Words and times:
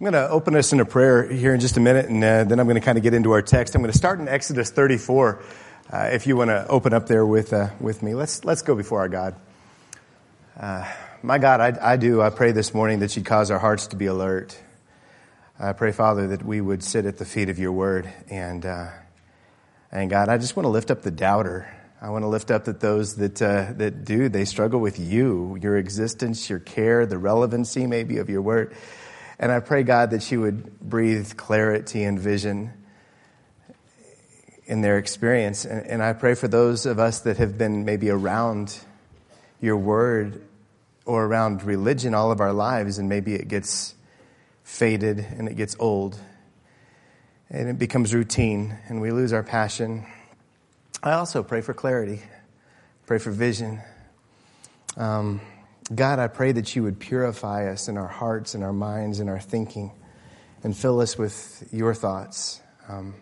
I'm 0.00 0.04
going 0.04 0.12
to 0.12 0.30
open 0.30 0.54
us 0.54 0.72
in 0.72 0.78
a 0.78 0.84
prayer 0.84 1.28
here 1.28 1.52
in 1.52 1.58
just 1.58 1.76
a 1.76 1.80
minute, 1.80 2.06
and 2.06 2.22
uh, 2.22 2.44
then 2.44 2.60
I'm 2.60 2.66
going 2.66 2.76
to 2.76 2.80
kind 2.80 2.96
of 2.96 3.02
get 3.02 3.14
into 3.14 3.32
our 3.32 3.42
text. 3.42 3.74
I'm 3.74 3.82
going 3.82 3.90
to 3.90 3.98
start 3.98 4.20
in 4.20 4.28
Exodus 4.28 4.70
34. 4.70 5.42
Uh, 5.92 5.96
if 6.12 6.24
you 6.28 6.36
want 6.36 6.50
to 6.50 6.64
open 6.68 6.92
up 6.92 7.08
there 7.08 7.26
with 7.26 7.52
uh, 7.52 7.70
with 7.80 8.00
me, 8.00 8.14
let's 8.14 8.44
let's 8.44 8.62
go 8.62 8.76
before 8.76 9.00
our 9.00 9.08
God. 9.08 9.34
Uh, 10.56 10.88
my 11.24 11.38
God, 11.38 11.60
I, 11.60 11.94
I 11.94 11.96
do. 11.96 12.22
I 12.22 12.30
pray 12.30 12.52
this 12.52 12.72
morning 12.72 13.00
that 13.00 13.16
you 13.16 13.24
cause 13.24 13.50
our 13.50 13.58
hearts 13.58 13.88
to 13.88 13.96
be 13.96 14.06
alert. 14.06 14.56
I 15.58 15.72
pray, 15.72 15.90
Father, 15.90 16.28
that 16.28 16.44
we 16.44 16.60
would 16.60 16.84
sit 16.84 17.04
at 17.04 17.18
the 17.18 17.24
feet 17.24 17.48
of 17.48 17.58
your 17.58 17.72
Word, 17.72 18.08
and 18.30 18.64
uh, 18.64 18.90
and 19.90 20.08
God, 20.08 20.28
I 20.28 20.38
just 20.38 20.54
want 20.54 20.66
to 20.66 20.70
lift 20.70 20.92
up 20.92 21.02
the 21.02 21.10
doubter. 21.10 21.74
I 22.00 22.10
want 22.10 22.22
to 22.22 22.28
lift 22.28 22.52
up 22.52 22.66
that 22.66 22.78
those 22.78 23.16
that 23.16 23.42
uh, 23.42 23.72
that 23.72 24.04
do 24.04 24.28
they 24.28 24.44
struggle 24.44 24.78
with 24.78 25.00
you, 25.00 25.58
your 25.60 25.76
existence, 25.76 26.48
your 26.48 26.60
care, 26.60 27.04
the 27.04 27.18
relevancy 27.18 27.88
maybe 27.88 28.18
of 28.18 28.30
your 28.30 28.42
word. 28.42 28.76
And 29.38 29.52
I 29.52 29.60
pray 29.60 29.82
God 29.82 30.10
that 30.10 30.30
you 30.30 30.40
would 30.40 30.80
breathe 30.80 31.36
clarity 31.36 32.02
and 32.04 32.18
vision 32.18 32.72
in 34.66 34.80
their 34.80 34.98
experience. 34.98 35.64
And, 35.64 35.86
and 35.86 36.02
I 36.02 36.12
pray 36.12 36.34
for 36.34 36.48
those 36.48 36.86
of 36.86 36.98
us 36.98 37.20
that 37.20 37.36
have 37.38 37.56
been 37.56 37.84
maybe 37.84 38.10
around 38.10 38.78
your 39.60 39.76
word 39.76 40.42
or 41.04 41.24
around 41.24 41.62
religion 41.62 42.14
all 42.14 42.30
of 42.30 42.40
our 42.40 42.52
lives, 42.52 42.98
and 42.98 43.08
maybe 43.08 43.34
it 43.34 43.48
gets 43.48 43.94
faded 44.64 45.18
and 45.18 45.48
it 45.48 45.56
gets 45.56 45.74
old 45.78 46.18
and 47.48 47.68
it 47.68 47.78
becomes 47.78 48.12
routine 48.12 48.76
and 48.88 49.00
we 49.00 49.10
lose 49.10 49.32
our 49.32 49.42
passion 49.42 50.04
I 51.00 51.12
also 51.12 51.44
pray 51.44 51.60
for 51.60 51.74
clarity, 51.74 52.20
pray 53.06 53.18
for 53.18 53.30
vision. 53.30 53.80
Um, 54.96 55.40
God, 55.94 56.18
I 56.18 56.28
pray 56.28 56.52
that 56.52 56.76
you 56.76 56.82
would 56.82 57.00
purify 57.00 57.70
us 57.70 57.88
in 57.88 57.96
our 57.96 58.06
hearts 58.06 58.54
and 58.54 58.62
our 58.62 58.72
minds 58.72 59.20
and 59.20 59.30
our 59.30 59.40
thinking 59.40 59.90
and 60.62 60.76
fill 60.76 61.00
us 61.00 61.16
with 61.16 61.66
your 61.72 61.94
thoughts. 61.94 62.60
Um, 62.88 63.14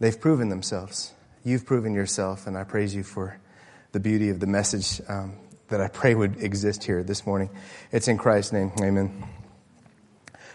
they've 0.00 0.18
proven 0.18 0.48
themselves. 0.48 1.12
You've 1.44 1.66
proven 1.66 1.92
yourself, 1.92 2.46
and 2.46 2.56
I 2.56 2.64
praise 2.64 2.94
you 2.94 3.02
for 3.02 3.38
the 3.92 4.00
beauty 4.00 4.30
of 4.30 4.40
the 4.40 4.46
message 4.46 5.02
um, 5.08 5.36
that 5.68 5.82
I 5.82 5.88
pray 5.88 6.14
would 6.14 6.42
exist 6.42 6.84
here 6.84 7.02
this 7.02 7.26
morning. 7.26 7.50
It's 7.92 8.08
in 8.08 8.16
Christ's 8.16 8.52
name. 8.52 8.72
Amen. 8.80 9.24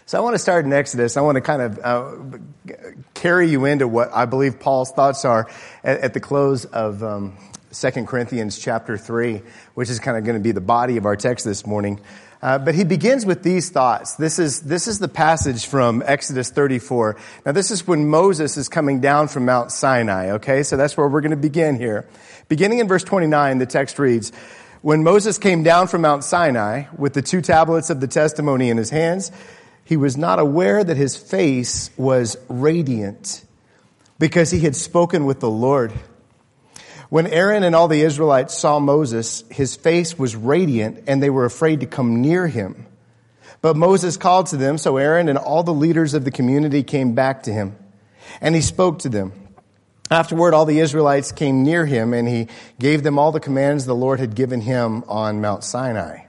So 0.06 0.18
I 0.18 0.22
want 0.22 0.34
to 0.34 0.40
start 0.40 0.64
in 0.64 0.72
Exodus. 0.72 1.16
I 1.16 1.20
want 1.20 1.36
to 1.36 1.40
kind 1.40 1.62
of 1.62 1.78
uh, 1.78 2.74
carry 3.14 3.48
you 3.48 3.66
into 3.66 3.86
what 3.86 4.12
I 4.12 4.24
believe 4.24 4.58
Paul's 4.58 4.90
thoughts 4.90 5.24
are 5.24 5.48
at, 5.84 6.00
at 6.00 6.14
the 6.14 6.20
close 6.20 6.64
of 6.64 7.04
um, 7.04 7.36
2 7.72 7.90
Corinthians 8.06 8.58
chapter 8.58 8.96
3, 8.96 9.42
which 9.74 9.90
is 9.90 10.00
kind 10.00 10.16
of 10.16 10.24
going 10.24 10.36
to 10.36 10.42
be 10.42 10.52
the 10.52 10.60
body 10.60 10.96
of 10.96 11.06
our 11.06 11.16
text 11.16 11.44
this 11.44 11.66
morning. 11.66 12.00
Uh, 12.42 12.58
but 12.58 12.74
he 12.74 12.84
begins 12.84 13.26
with 13.26 13.42
these 13.42 13.70
thoughts. 13.70 14.14
This 14.14 14.38
is, 14.38 14.62
this 14.62 14.88
is 14.88 14.98
the 14.98 15.08
passage 15.08 15.66
from 15.66 16.02
Exodus 16.04 16.50
34. 16.50 17.16
Now 17.44 17.52
this 17.52 17.70
is 17.70 17.86
when 17.86 18.08
Moses 18.08 18.56
is 18.56 18.68
coming 18.68 19.00
down 19.00 19.28
from 19.28 19.44
Mount 19.44 19.70
Sinai, 19.70 20.30
okay? 20.32 20.62
So 20.62 20.76
that's 20.76 20.96
where 20.96 21.06
we're 21.06 21.20
going 21.20 21.30
to 21.30 21.36
begin 21.36 21.76
here. 21.76 22.08
Beginning 22.48 22.78
in 22.78 22.88
verse 22.88 23.04
29, 23.04 23.58
the 23.58 23.66
text 23.66 23.98
reads, 23.98 24.32
When 24.80 25.04
Moses 25.04 25.38
came 25.38 25.62
down 25.62 25.86
from 25.88 26.00
Mount 26.00 26.24
Sinai 26.24 26.84
with 26.96 27.12
the 27.12 27.22
two 27.22 27.42
tablets 27.42 27.90
of 27.90 28.00
the 28.00 28.08
testimony 28.08 28.70
in 28.70 28.78
his 28.78 28.90
hands, 28.90 29.30
he 29.84 29.96
was 29.96 30.16
not 30.16 30.38
aware 30.38 30.82
that 30.82 30.96
his 30.96 31.16
face 31.16 31.90
was 31.96 32.36
radiant 32.48 33.44
because 34.18 34.50
he 34.50 34.60
had 34.60 34.74
spoken 34.74 35.24
with 35.24 35.40
the 35.40 35.50
Lord. 35.50 35.92
When 37.10 37.26
Aaron 37.26 37.64
and 37.64 37.74
all 37.74 37.88
the 37.88 38.02
Israelites 38.02 38.56
saw 38.56 38.78
Moses, 38.78 39.42
his 39.50 39.74
face 39.74 40.16
was 40.16 40.36
radiant 40.36 41.04
and 41.08 41.20
they 41.20 41.28
were 41.28 41.44
afraid 41.44 41.80
to 41.80 41.86
come 41.86 42.22
near 42.22 42.46
him. 42.46 42.86
But 43.60 43.76
Moses 43.76 44.16
called 44.16 44.46
to 44.46 44.56
them, 44.56 44.78
so 44.78 44.96
Aaron 44.96 45.28
and 45.28 45.36
all 45.36 45.64
the 45.64 45.74
leaders 45.74 46.14
of 46.14 46.24
the 46.24 46.30
community 46.30 46.84
came 46.84 47.14
back 47.16 47.42
to 47.42 47.52
him. 47.52 47.76
And 48.40 48.54
he 48.54 48.60
spoke 48.60 49.00
to 49.00 49.08
them. 49.08 49.32
Afterward, 50.08 50.54
all 50.54 50.64
the 50.64 50.78
Israelites 50.78 51.32
came 51.32 51.64
near 51.64 51.84
him 51.84 52.14
and 52.14 52.28
he 52.28 52.46
gave 52.78 53.02
them 53.02 53.18
all 53.18 53.32
the 53.32 53.40
commands 53.40 53.86
the 53.86 53.94
Lord 53.94 54.20
had 54.20 54.36
given 54.36 54.60
him 54.60 55.02
on 55.08 55.40
Mount 55.40 55.64
Sinai. 55.64 56.26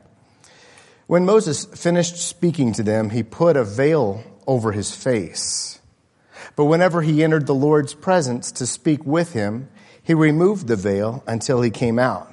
When 1.06 1.26
Moses 1.26 1.66
finished 1.66 2.18
speaking 2.18 2.74
to 2.74 2.84
them, 2.84 3.12
he 3.12 3.22
put 3.22 3.56
a 3.56 3.64
veil 3.64 4.24
over 4.48 4.72
his 4.72 4.96
face. 4.96 5.80
But 6.56 6.66
whenever 6.66 7.04
he 7.04 7.24
entered 7.24 7.46
the 7.46 7.54
Lord's 7.54 7.94
presence 7.94 8.52
to 8.54 8.66
speak 8.66 9.06
with 9.06 9.34
him, 9.34 9.70
he 10.12 10.16
removed 10.16 10.68
the 10.68 10.76
veil 10.76 11.24
until 11.26 11.62
he 11.62 11.70
came 11.70 11.98
out. 11.98 12.30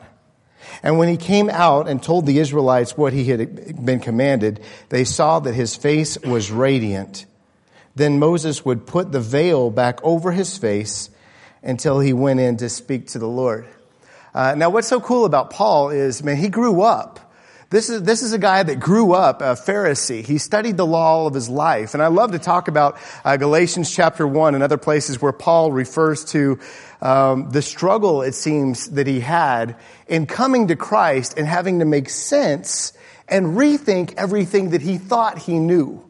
And 0.82 0.98
when 0.98 1.08
he 1.08 1.16
came 1.16 1.48
out 1.48 1.88
and 1.88 2.02
told 2.02 2.26
the 2.26 2.40
Israelites 2.40 2.96
what 2.96 3.12
he 3.12 3.26
had 3.26 3.84
been 3.86 4.00
commanded, 4.00 4.58
they 4.88 5.04
saw 5.04 5.38
that 5.38 5.54
his 5.54 5.76
face 5.76 6.18
was 6.18 6.50
radiant. 6.50 7.24
Then 7.94 8.18
Moses 8.18 8.64
would 8.64 8.84
put 8.84 9.12
the 9.12 9.20
veil 9.20 9.70
back 9.70 10.00
over 10.02 10.32
his 10.32 10.58
face 10.58 11.08
until 11.62 12.00
he 12.00 12.12
went 12.12 12.40
in 12.40 12.56
to 12.56 12.68
speak 12.68 13.06
to 13.08 13.20
the 13.20 13.28
Lord. 13.28 13.68
Uh, 14.34 14.56
now, 14.56 14.70
what's 14.70 14.88
so 14.88 15.00
cool 15.00 15.24
about 15.24 15.50
Paul 15.50 15.90
is, 15.90 16.24
man, 16.24 16.36
he 16.36 16.48
grew 16.48 16.82
up 16.82 17.27
this 17.70 17.90
is, 17.90 18.02
this 18.02 18.22
is 18.22 18.32
a 18.32 18.38
guy 18.38 18.62
that 18.62 18.80
grew 18.80 19.12
up 19.12 19.42
a 19.42 19.52
Pharisee. 19.52 20.24
He 20.24 20.38
studied 20.38 20.78
the 20.78 20.86
law 20.86 21.12
all 21.12 21.26
of 21.26 21.34
his 21.34 21.50
life. 21.50 21.92
And 21.92 22.02
I 22.02 22.06
love 22.06 22.32
to 22.32 22.38
talk 22.38 22.66
about 22.68 22.98
uh, 23.26 23.36
Galatians 23.36 23.94
chapter 23.94 24.26
1 24.26 24.54
and 24.54 24.64
other 24.64 24.78
places 24.78 25.20
where 25.20 25.32
Paul 25.32 25.70
refers 25.70 26.24
to 26.26 26.58
um, 27.02 27.50
the 27.50 27.60
struggle, 27.60 28.22
it 28.22 28.34
seems, 28.34 28.88
that 28.92 29.06
he 29.06 29.20
had 29.20 29.76
in 30.06 30.24
coming 30.24 30.68
to 30.68 30.76
Christ 30.76 31.36
and 31.36 31.46
having 31.46 31.80
to 31.80 31.84
make 31.84 32.08
sense 32.08 32.94
and 33.28 33.58
rethink 33.58 34.14
everything 34.16 34.70
that 34.70 34.80
he 34.80 34.96
thought 34.96 35.36
he 35.36 35.58
knew. 35.58 36.02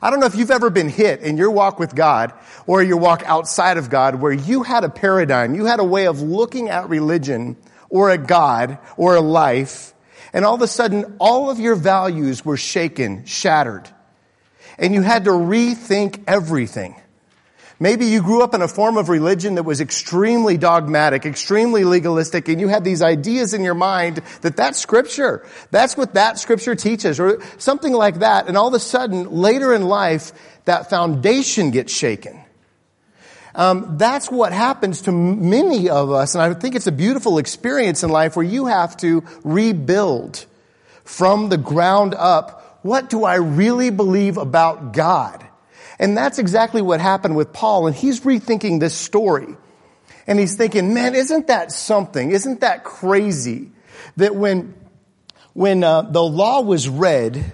I 0.00 0.08
don't 0.08 0.18
know 0.18 0.26
if 0.26 0.34
you've 0.34 0.50
ever 0.50 0.70
been 0.70 0.88
hit 0.88 1.20
in 1.20 1.36
your 1.36 1.50
walk 1.50 1.78
with 1.78 1.94
God 1.94 2.32
or 2.66 2.82
your 2.82 2.96
walk 2.96 3.22
outside 3.26 3.76
of 3.76 3.90
God 3.90 4.14
where 4.14 4.32
you 4.32 4.62
had 4.62 4.82
a 4.82 4.88
paradigm, 4.88 5.54
you 5.54 5.66
had 5.66 5.78
a 5.78 5.84
way 5.84 6.06
of 6.06 6.22
looking 6.22 6.70
at 6.70 6.88
religion 6.88 7.58
or 7.90 8.08
a 8.08 8.16
God 8.16 8.78
or 8.96 9.14
a 9.14 9.20
life 9.20 9.92
and 10.36 10.44
all 10.44 10.54
of 10.54 10.60
a 10.60 10.68
sudden, 10.68 11.16
all 11.18 11.48
of 11.48 11.58
your 11.58 11.74
values 11.74 12.44
were 12.44 12.58
shaken, 12.58 13.24
shattered. 13.24 13.88
And 14.78 14.92
you 14.92 15.00
had 15.00 15.24
to 15.24 15.30
rethink 15.30 16.24
everything. 16.26 16.94
Maybe 17.80 18.04
you 18.04 18.20
grew 18.20 18.42
up 18.42 18.52
in 18.52 18.60
a 18.60 18.68
form 18.68 18.98
of 18.98 19.08
religion 19.08 19.54
that 19.54 19.62
was 19.62 19.80
extremely 19.80 20.58
dogmatic, 20.58 21.24
extremely 21.24 21.84
legalistic, 21.84 22.48
and 22.48 22.60
you 22.60 22.68
had 22.68 22.84
these 22.84 23.00
ideas 23.00 23.54
in 23.54 23.64
your 23.64 23.72
mind 23.72 24.18
that 24.42 24.58
that's 24.58 24.78
scripture. 24.78 25.46
That's 25.70 25.96
what 25.96 26.12
that 26.12 26.38
scripture 26.38 26.74
teaches, 26.74 27.18
or 27.18 27.42
something 27.56 27.94
like 27.94 28.16
that. 28.18 28.46
And 28.46 28.58
all 28.58 28.68
of 28.68 28.74
a 28.74 28.78
sudden, 28.78 29.30
later 29.30 29.72
in 29.72 29.88
life, 29.88 30.32
that 30.66 30.90
foundation 30.90 31.70
gets 31.70 31.94
shaken. 31.94 32.44
Um, 33.56 33.96
that's 33.96 34.30
what 34.30 34.52
happens 34.52 35.02
to 35.02 35.12
many 35.12 35.88
of 35.88 36.12
us, 36.12 36.34
and 36.34 36.42
I 36.42 36.52
think 36.52 36.74
it's 36.74 36.86
a 36.86 36.92
beautiful 36.92 37.38
experience 37.38 38.02
in 38.02 38.10
life 38.10 38.36
where 38.36 38.44
you 38.44 38.66
have 38.66 38.98
to 38.98 39.24
rebuild 39.44 40.44
from 41.04 41.48
the 41.48 41.56
ground 41.56 42.14
up. 42.14 42.80
What 42.82 43.08
do 43.08 43.24
I 43.24 43.36
really 43.36 43.88
believe 43.88 44.36
about 44.36 44.92
God? 44.92 45.42
And 45.98 46.14
that's 46.14 46.38
exactly 46.38 46.82
what 46.82 47.00
happened 47.00 47.34
with 47.34 47.54
Paul, 47.54 47.86
and 47.86 47.96
he's 47.96 48.20
rethinking 48.20 48.78
this 48.78 48.94
story. 48.94 49.56
And 50.26 50.38
he's 50.38 50.56
thinking, 50.56 50.92
man, 50.92 51.14
isn't 51.14 51.46
that 51.46 51.72
something? 51.72 52.32
Isn't 52.32 52.60
that 52.60 52.84
crazy? 52.84 53.70
That 54.18 54.36
when, 54.36 54.74
when 55.54 55.82
uh, 55.82 56.02
the 56.02 56.22
law 56.22 56.60
was 56.60 56.90
read, 56.90 57.52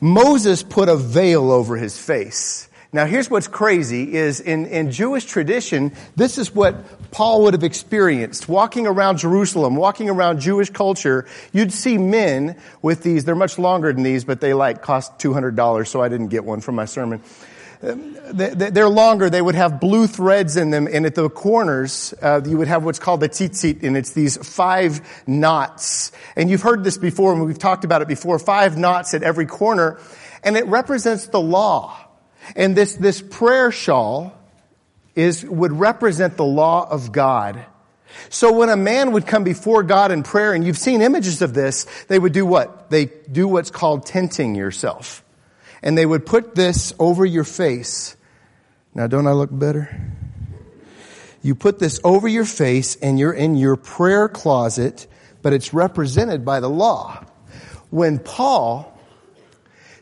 Moses 0.00 0.62
put 0.62 0.88
a 0.88 0.96
veil 0.96 1.50
over 1.50 1.76
his 1.76 1.98
face. 1.98 2.68
Now 2.92 3.06
here's 3.06 3.30
what's 3.30 3.46
crazy 3.46 4.14
is 4.14 4.40
in, 4.40 4.66
in 4.66 4.90
Jewish 4.90 5.24
tradition, 5.24 5.92
this 6.16 6.38
is 6.38 6.52
what 6.52 7.10
Paul 7.12 7.42
would 7.42 7.54
have 7.54 7.62
experienced. 7.62 8.48
Walking 8.48 8.88
around 8.88 9.18
Jerusalem, 9.18 9.76
walking 9.76 10.10
around 10.10 10.40
Jewish 10.40 10.70
culture, 10.70 11.26
you'd 11.52 11.72
see 11.72 11.98
men 11.98 12.56
with 12.82 13.04
these, 13.04 13.24
they're 13.24 13.36
much 13.36 13.60
longer 13.60 13.92
than 13.92 14.02
these, 14.02 14.24
but 14.24 14.40
they 14.40 14.54
like 14.54 14.82
cost 14.82 15.18
$200, 15.20 15.86
so 15.86 16.02
I 16.02 16.08
didn't 16.08 16.28
get 16.28 16.44
one 16.44 16.60
for 16.60 16.72
my 16.72 16.84
sermon. 16.84 17.22
They're 17.80 18.88
longer. 18.88 19.30
They 19.30 19.40
would 19.40 19.54
have 19.54 19.80
blue 19.80 20.06
threads 20.06 20.56
in 20.56 20.70
them, 20.70 20.88
and 20.90 21.06
at 21.06 21.14
the 21.14 21.30
corners, 21.30 22.12
uh, 22.20 22.42
you 22.44 22.58
would 22.58 22.68
have 22.68 22.84
what's 22.84 22.98
called 22.98 23.20
the 23.20 23.28
tzitzit, 23.28 23.84
and 23.84 23.96
it's 23.96 24.10
these 24.12 24.36
five 24.36 25.00
knots. 25.26 26.12
And 26.36 26.50
you've 26.50 26.60
heard 26.60 26.84
this 26.84 26.98
before, 26.98 27.32
and 27.32 27.46
we've 27.46 27.58
talked 27.58 27.84
about 27.84 28.02
it 28.02 28.08
before. 28.08 28.38
Five 28.38 28.76
knots 28.76 29.14
at 29.14 29.22
every 29.22 29.46
corner, 29.46 29.98
and 30.42 30.56
it 30.56 30.66
represents 30.66 31.28
the 31.28 31.40
law. 31.40 32.09
And 32.56 32.76
this, 32.76 32.94
this 32.94 33.22
prayer 33.22 33.70
shawl 33.70 34.32
is, 35.14 35.44
would 35.44 35.72
represent 35.72 36.36
the 36.36 36.44
law 36.44 36.88
of 36.88 37.12
God. 37.12 37.64
So 38.28 38.52
when 38.52 38.68
a 38.68 38.76
man 38.76 39.12
would 39.12 39.26
come 39.26 39.44
before 39.44 39.82
God 39.82 40.10
in 40.10 40.22
prayer, 40.22 40.52
and 40.52 40.64
you've 40.64 40.78
seen 40.78 41.02
images 41.02 41.42
of 41.42 41.54
this, 41.54 41.86
they 42.08 42.18
would 42.18 42.32
do 42.32 42.44
what? 42.44 42.90
They 42.90 43.06
do 43.06 43.46
what's 43.48 43.70
called 43.70 44.06
tenting 44.06 44.54
yourself. 44.54 45.24
And 45.82 45.96
they 45.96 46.06
would 46.06 46.26
put 46.26 46.54
this 46.54 46.92
over 46.98 47.24
your 47.24 47.44
face. 47.44 48.16
Now 48.94 49.06
don't 49.06 49.26
I 49.26 49.32
look 49.32 49.50
better? 49.52 50.12
You 51.42 51.54
put 51.54 51.78
this 51.78 52.00
over 52.04 52.28
your 52.28 52.44
face 52.44 52.96
and 52.96 53.18
you're 53.18 53.32
in 53.32 53.56
your 53.56 53.76
prayer 53.76 54.28
closet, 54.28 55.06
but 55.40 55.52
it's 55.52 55.72
represented 55.72 56.44
by 56.44 56.60
the 56.60 56.68
law. 56.68 57.24
When 57.88 58.18
Paul 58.18 58.98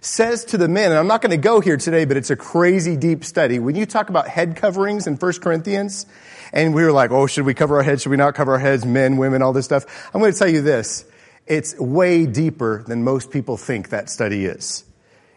says 0.00 0.44
to 0.46 0.58
the 0.58 0.68
men, 0.68 0.90
and 0.90 0.98
I'm 0.98 1.06
not 1.06 1.22
going 1.22 1.30
to 1.30 1.36
go 1.36 1.60
here 1.60 1.76
today, 1.76 2.04
but 2.04 2.16
it's 2.16 2.30
a 2.30 2.36
crazy 2.36 2.96
deep 2.96 3.24
study. 3.24 3.58
When 3.58 3.74
you 3.74 3.86
talk 3.86 4.08
about 4.08 4.28
head 4.28 4.56
coverings 4.56 5.06
in 5.06 5.16
1 5.16 5.32
Corinthians, 5.40 6.06
and 6.52 6.74
we 6.74 6.82
were 6.84 6.92
like, 6.92 7.10
oh, 7.10 7.26
should 7.26 7.44
we 7.44 7.54
cover 7.54 7.76
our 7.76 7.82
heads? 7.82 8.02
Should 8.02 8.10
we 8.10 8.16
not 8.16 8.34
cover 8.34 8.52
our 8.52 8.58
heads? 8.58 8.84
Men, 8.84 9.16
women, 9.16 9.42
all 9.42 9.52
this 9.52 9.64
stuff. 9.64 10.10
I'm 10.14 10.20
going 10.20 10.32
to 10.32 10.38
tell 10.38 10.48
you 10.48 10.62
this. 10.62 11.04
It's 11.46 11.78
way 11.78 12.26
deeper 12.26 12.84
than 12.86 13.04
most 13.04 13.30
people 13.30 13.56
think 13.56 13.90
that 13.90 14.10
study 14.10 14.44
is. 14.44 14.84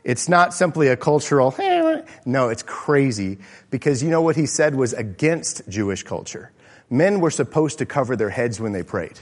It's 0.04 0.28
not 0.28 0.54
simply 0.54 0.88
a 0.88 0.98
cultural, 0.98 1.56
no, 2.26 2.50
it's 2.50 2.64
crazy 2.64 3.38
because 3.70 4.02
you 4.02 4.10
know 4.10 4.22
what 4.22 4.36
he 4.36 4.48
said 4.48 4.74
was 4.76 4.94
against 4.94 5.68
Jewish 5.70 6.04
culture. 6.04 6.52
Men 6.90 7.20
were 7.20 7.30
supposed 7.30 7.78
to 7.80 7.86
cover 7.86 8.16
their 8.16 8.30
heads 8.30 8.60
when 8.60 8.72
they 8.72 8.84
prayed 8.84 9.20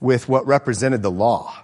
with 0.00 0.28
what 0.28 0.46
represented 0.46 1.02
the 1.02 1.10
law. 1.10 1.54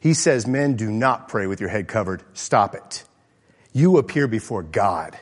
He 0.00 0.14
says, 0.14 0.46
Men, 0.46 0.76
do 0.76 0.90
not 0.90 1.28
pray 1.28 1.46
with 1.46 1.60
your 1.60 1.70
head 1.70 1.88
covered. 1.88 2.22
Stop 2.32 2.74
it. 2.74 3.04
You 3.72 3.98
appear 3.98 4.26
before 4.26 4.62
God 4.62 5.18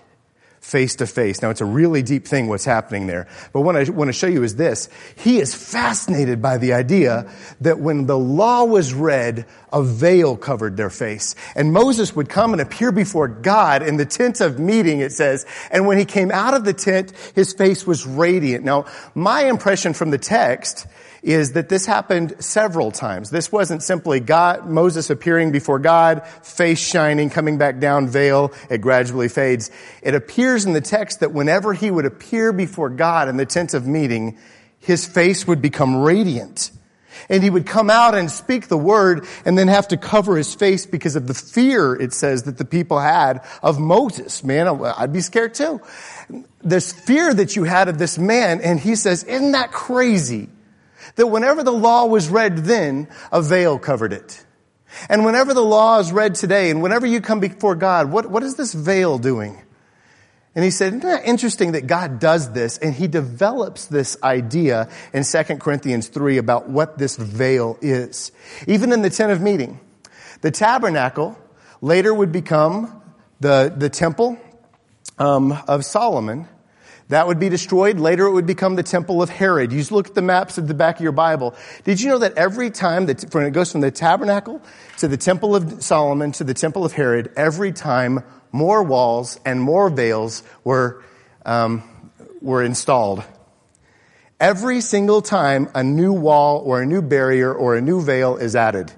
face 0.66 0.96
to 0.96 1.06
face. 1.06 1.42
Now, 1.42 1.50
it's 1.50 1.60
a 1.60 1.64
really 1.64 2.02
deep 2.02 2.26
thing 2.26 2.48
what's 2.48 2.64
happening 2.64 3.06
there. 3.06 3.28
But 3.52 3.60
what 3.60 3.76
I 3.76 3.88
want 3.88 4.08
to 4.08 4.12
show 4.12 4.26
you 4.26 4.42
is 4.42 4.56
this. 4.56 4.88
He 5.14 5.38
is 5.38 5.54
fascinated 5.54 6.42
by 6.42 6.58
the 6.58 6.72
idea 6.72 7.30
that 7.60 7.78
when 7.78 8.06
the 8.06 8.18
law 8.18 8.64
was 8.64 8.92
read, 8.92 9.46
a 9.72 9.84
veil 9.84 10.36
covered 10.36 10.76
their 10.76 10.90
face. 10.90 11.36
And 11.54 11.72
Moses 11.72 12.16
would 12.16 12.28
come 12.28 12.52
and 12.52 12.60
appear 12.60 12.90
before 12.90 13.28
God 13.28 13.84
in 13.84 13.96
the 13.96 14.04
tent 14.04 14.40
of 14.40 14.58
meeting, 14.58 14.98
it 14.98 15.12
says. 15.12 15.46
And 15.70 15.86
when 15.86 15.98
he 15.98 16.04
came 16.04 16.32
out 16.32 16.54
of 16.54 16.64
the 16.64 16.74
tent, 16.74 17.12
his 17.36 17.52
face 17.52 17.86
was 17.86 18.04
radiant. 18.04 18.64
Now, 18.64 18.86
my 19.14 19.44
impression 19.44 19.94
from 19.94 20.10
the 20.10 20.18
text 20.18 20.88
is 21.26 21.52
that 21.52 21.68
this 21.68 21.84
happened 21.84 22.36
several 22.38 22.92
times. 22.92 23.30
This 23.30 23.50
wasn't 23.50 23.82
simply 23.82 24.20
God, 24.20 24.68
Moses 24.68 25.10
appearing 25.10 25.50
before 25.50 25.80
God, 25.80 26.24
face 26.42 26.78
shining, 26.78 27.30
coming 27.30 27.58
back 27.58 27.80
down, 27.80 28.06
veil, 28.06 28.52
it 28.70 28.80
gradually 28.80 29.28
fades. 29.28 29.72
It 30.02 30.14
appears 30.14 30.55
in 30.64 30.72
the 30.72 30.80
text 30.80 31.20
that 31.20 31.32
whenever 31.32 31.72
he 31.72 31.90
would 31.90 32.06
appear 32.06 32.52
before 32.52 32.88
God 32.88 33.28
in 33.28 33.36
the 33.36 33.46
tent 33.46 33.74
of 33.74 33.86
meeting, 33.86 34.38
his 34.78 35.06
face 35.06 35.46
would 35.46 35.60
become 35.60 35.96
radiant. 35.96 36.70
And 37.28 37.42
he 37.42 37.50
would 37.50 37.66
come 37.66 37.90
out 37.90 38.14
and 38.14 38.30
speak 38.30 38.68
the 38.68 38.76
word 38.76 39.26
and 39.44 39.56
then 39.56 39.68
have 39.68 39.88
to 39.88 39.96
cover 39.96 40.36
his 40.36 40.54
face 40.54 40.86
because 40.86 41.16
of 41.16 41.26
the 41.26 41.34
fear, 41.34 41.94
it 41.94 42.12
says, 42.12 42.44
that 42.44 42.58
the 42.58 42.64
people 42.64 43.00
had 43.00 43.44
of 43.62 43.78
Moses. 43.78 44.44
Man, 44.44 44.68
I'd 44.68 45.12
be 45.12 45.20
scared 45.20 45.54
too. 45.54 45.80
This 46.62 46.92
fear 46.92 47.32
that 47.32 47.56
you 47.56 47.64
had 47.64 47.88
of 47.88 47.98
this 47.98 48.18
man, 48.18 48.60
and 48.60 48.78
he 48.78 48.96
says, 48.96 49.24
isn't 49.24 49.52
that 49.52 49.72
crazy? 49.72 50.50
that 51.14 51.26
whenever 51.26 51.62
the 51.62 51.72
law 51.72 52.06
was 52.06 52.28
read 52.28 52.58
then, 52.58 53.08
a 53.32 53.40
veil 53.40 53.78
covered 53.78 54.12
it. 54.12 54.44
And 55.08 55.24
whenever 55.24 55.54
the 55.54 55.64
law 55.64 55.98
is 55.98 56.12
read 56.12 56.34
today, 56.34 56.70
and 56.70 56.82
whenever 56.82 57.06
you 57.06 57.20
come 57.20 57.40
before 57.40 57.74
God, 57.74 58.10
what, 58.10 58.30
what 58.30 58.42
is 58.42 58.56
this 58.56 58.72
veil 58.72 59.18
doing? 59.18 59.62
And 60.56 60.64
he 60.64 60.70
said, 60.70 60.88
isn't 60.88 61.00
that 61.00 61.26
interesting 61.26 61.72
that 61.72 61.86
God 61.86 62.18
does 62.18 62.52
this? 62.52 62.78
And 62.78 62.94
he 62.94 63.08
develops 63.08 63.84
this 63.84 64.16
idea 64.22 64.88
in 65.12 65.22
2 65.22 65.42
Corinthians 65.56 66.08
3 66.08 66.38
about 66.38 66.66
what 66.70 66.96
this 66.96 67.16
veil 67.16 67.78
is. 67.82 68.32
Even 68.66 68.90
in 68.90 69.02
the 69.02 69.10
tent 69.10 69.32
of 69.32 69.42
meeting, 69.42 69.78
the 70.40 70.50
tabernacle 70.50 71.38
later 71.82 72.14
would 72.14 72.32
become 72.32 73.02
the, 73.38 73.70
the 73.76 73.90
temple 73.90 74.38
um, 75.18 75.52
of 75.68 75.84
Solomon. 75.84 76.48
That 77.08 77.26
would 77.26 77.38
be 77.38 77.50
destroyed. 77.50 78.00
Later 78.00 78.24
it 78.24 78.32
would 78.32 78.46
become 78.46 78.76
the 78.76 78.82
temple 78.82 79.20
of 79.20 79.28
Herod. 79.28 79.74
You 79.74 79.84
look 79.90 80.08
at 80.08 80.14
the 80.14 80.22
maps 80.22 80.56
at 80.56 80.66
the 80.66 80.74
back 80.74 80.96
of 80.96 81.02
your 81.02 81.12
Bible. 81.12 81.54
Did 81.84 82.00
you 82.00 82.08
know 82.08 82.18
that 82.18 82.32
every 82.38 82.70
time 82.70 83.06
that, 83.06 83.34
when 83.34 83.44
it 83.44 83.50
goes 83.50 83.72
from 83.72 83.82
the 83.82 83.90
tabernacle 83.90 84.62
to 84.98 85.06
the 85.06 85.18
temple 85.18 85.54
of 85.54 85.82
Solomon 85.84 86.32
to 86.32 86.44
the 86.44 86.54
temple 86.54 86.86
of 86.86 86.92
Herod, 86.92 87.30
every 87.36 87.72
time 87.72 88.24
more 88.56 88.82
walls 88.82 89.38
and 89.44 89.60
more 89.60 89.90
veils 89.90 90.42
were, 90.64 91.04
um, 91.44 91.82
were 92.40 92.62
installed. 92.62 93.22
Every 94.40 94.80
single 94.80 95.22
time 95.22 95.68
a 95.74 95.84
new 95.84 96.12
wall 96.12 96.62
or 96.64 96.82
a 96.82 96.86
new 96.86 97.02
barrier 97.02 97.52
or 97.52 97.76
a 97.76 97.80
new 97.80 98.02
veil 98.02 98.36
is 98.36 98.56
added. 98.56 98.92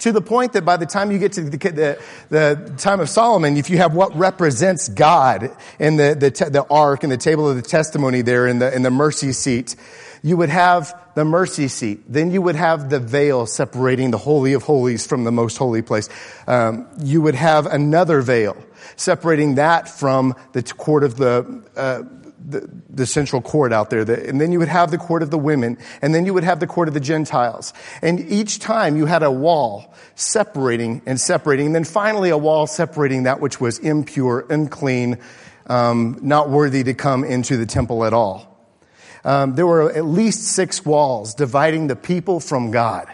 To 0.00 0.12
the 0.12 0.20
point 0.20 0.52
that 0.52 0.64
by 0.64 0.76
the 0.76 0.86
time 0.86 1.10
you 1.10 1.18
get 1.18 1.32
to 1.32 1.42
the, 1.42 1.56
the, 1.56 1.98
the 2.28 2.74
time 2.78 3.00
of 3.00 3.08
Solomon, 3.08 3.56
if 3.56 3.68
you 3.68 3.78
have 3.78 3.94
what 3.94 4.16
represents 4.16 4.88
God 4.88 5.50
in 5.78 5.96
the, 5.96 6.14
the, 6.14 6.50
the 6.50 6.64
ark 6.70 7.02
and 7.02 7.10
the 7.10 7.16
table 7.16 7.48
of 7.48 7.56
the 7.56 7.62
testimony 7.62 8.22
there 8.22 8.46
in 8.46 8.60
the, 8.60 8.72
in 8.74 8.82
the 8.82 8.90
mercy 8.90 9.32
seat, 9.32 9.74
you 10.22 10.36
would 10.36 10.50
have 10.50 10.94
the 11.14 11.24
mercy 11.24 11.68
seat. 11.68 12.02
Then 12.08 12.30
you 12.30 12.42
would 12.42 12.56
have 12.56 12.90
the 12.90 13.00
veil 13.00 13.46
separating 13.46 14.10
the 14.10 14.18
Holy 14.18 14.52
of 14.52 14.62
Holies 14.62 15.06
from 15.06 15.24
the 15.24 15.32
most 15.32 15.56
holy 15.56 15.82
place. 15.82 16.08
Um, 16.46 16.86
you 17.02 17.22
would 17.22 17.34
have 17.34 17.66
another 17.66 18.22
veil 18.22 18.56
separating 18.96 19.56
that 19.56 19.88
from 19.88 20.34
the 20.52 20.62
court 20.62 21.04
of 21.04 21.16
the, 21.16 21.64
uh, 21.76 22.02
the, 22.44 22.68
the, 22.90 23.06
central 23.06 23.40
court 23.40 23.72
out 23.72 23.90
there. 23.90 24.04
The, 24.04 24.28
and 24.28 24.40
then 24.40 24.52
you 24.52 24.58
would 24.58 24.68
have 24.68 24.90
the 24.90 24.98
court 24.98 25.22
of 25.22 25.30
the 25.30 25.38
women. 25.38 25.78
And 26.00 26.14
then 26.14 26.26
you 26.26 26.34
would 26.34 26.44
have 26.44 26.60
the 26.60 26.66
court 26.66 26.88
of 26.88 26.94
the 26.94 27.00
Gentiles. 27.00 27.72
And 28.00 28.20
each 28.20 28.58
time 28.58 28.96
you 28.96 29.06
had 29.06 29.22
a 29.22 29.30
wall 29.30 29.94
separating 30.14 31.02
and 31.06 31.20
separating. 31.20 31.66
And 31.66 31.74
then 31.74 31.84
finally 31.84 32.30
a 32.30 32.38
wall 32.38 32.66
separating 32.66 33.24
that 33.24 33.40
which 33.40 33.60
was 33.60 33.78
impure, 33.78 34.46
unclean, 34.50 35.18
um, 35.66 36.18
not 36.22 36.50
worthy 36.50 36.82
to 36.84 36.94
come 36.94 37.24
into 37.24 37.56
the 37.56 37.66
temple 37.66 38.04
at 38.04 38.12
all. 38.12 38.51
Um, 39.24 39.54
there 39.54 39.66
were 39.66 39.90
at 39.90 40.04
least 40.04 40.42
six 40.42 40.84
walls 40.84 41.34
dividing 41.34 41.86
the 41.86 41.96
people 41.96 42.40
from 42.40 42.70
God. 42.70 43.08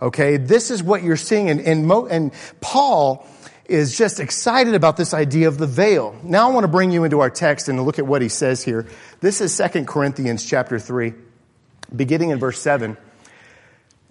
Okay, 0.00 0.36
this 0.36 0.70
is 0.70 0.82
what 0.82 1.02
you're 1.02 1.16
seeing. 1.16 1.48
And, 1.48 1.60
and, 1.60 1.86
Mo, 1.86 2.06
and 2.06 2.32
Paul 2.60 3.26
is 3.64 3.96
just 3.96 4.20
excited 4.20 4.74
about 4.74 4.96
this 4.96 5.14
idea 5.14 5.48
of 5.48 5.58
the 5.58 5.66
veil. 5.66 6.16
Now 6.22 6.48
I 6.48 6.52
want 6.52 6.64
to 6.64 6.68
bring 6.68 6.92
you 6.92 7.04
into 7.04 7.20
our 7.20 7.30
text 7.30 7.68
and 7.68 7.82
look 7.84 7.98
at 7.98 8.06
what 8.06 8.22
he 8.22 8.28
says 8.28 8.62
here. 8.62 8.86
This 9.20 9.40
is 9.40 9.56
2 9.56 9.84
Corinthians 9.84 10.44
chapter 10.44 10.78
3, 10.78 11.14
beginning 11.94 12.30
in 12.30 12.38
verse 12.38 12.60
7. 12.60 12.96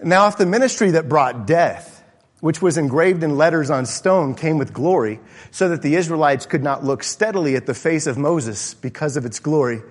Now 0.04 0.28
if 0.28 0.38
the 0.38 0.46
ministry 0.46 0.92
that 0.92 1.08
brought 1.08 1.48
death, 1.48 2.04
which 2.42 2.62
was 2.62 2.78
engraved 2.78 3.24
in 3.24 3.38
letters 3.38 3.70
on 3.70 3.86
stone, 3.86 4.36
came 4.36 4.58
with 4.58 4.74
glory, 4.74 5.20
so 5.52 5.70
that 5.70 5.82
the 5.82 5.96
Israelites 5.96 6.46
could 6.46 6.64
not 6.64 6.84
look 6.84 7.04
steadily 7.04 7.56
at 7.56 7.66
the 7.66 7.74
face 7.74 8.08
of 8.08 8.18
Moses 8.18 8.74
because 8.74 9.16
of 9.16 9.26
its 9.26 9.40
glory, 9.40 9.82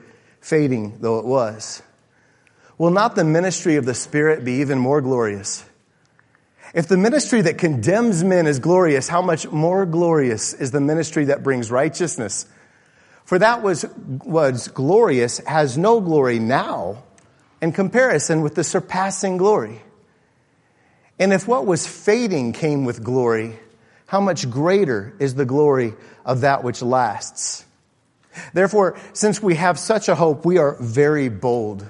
fading 0.44 0.98
though 1.00 1.18
it 1.18 1.24
was, 1.24 1.82
will 2.76 2.90
not 2.90 3.16
the 3.16 3.24
ministry 3.24 3.76
of 3.76 3.86
the 3.86 3.94
Spirit 3.94 4.44
be 4.44 4.60
even 4.60 4.78
more 4.78 5.00
glorious? 5.00 5.64
If 6.74 6.86
the 6.86 6.98
ministry 6.98 7.40
that 7.42 7.56
condemns 7.56 8.22
men 8.22 8.46
is 8.46 8.58
glorious, 8.58 9.08
how 9.08 9.22
much 9.22 9.48
more 9.50 9.86
glorious 9.86 10.52
is 10.52 10.70
the 10.70 10.80
ministry 10.80 11.26
that 11.26 11.42
brings 11.42 11.70
righteousness? 11.70 12.46
For 13.24 13.38
that 13.38 13.62
was, 13.62 13.86
was 13.96 14.68
glorious 14.68 15.38
has 15.46 15.78
no 15.78 16.00
glory 16.00 16.38
now 16.38 17.04
in 17.62 17.72
comparison 17.72 18.42
with 18.42 18.54
the 18.54 18.64
surpassing 18.64 19.38
glory. 19.38 19.80
And 21.18 21.32
if 21.32 21.48
what 21.48 21.64
was 21.64 21.86
fading 21.86 22.52
came 22.52 22.84
with 22.84 23.02
glory, 23.02 23.58
how 24.06 24.20
much 24.20 24.50
greater 24.50 25.14
is 25.18 25.36
the 25.36 25.46
glory 25.46 25.94
of 26.26 26.42
that 26.42 26.62
which 26.64 26.82
lasts? 26.82 27.64
Therefore, 28.52 28.98
since 29.12 29.42
we 29.42 29.54
have 29.56 29.78
such 29.78 30.08
a 30.08 30.14
hope, 30.14 30.44
we 30.44 30.58
are 30.58 30.76
very 30.80 31.28
bold. 31.28 31.88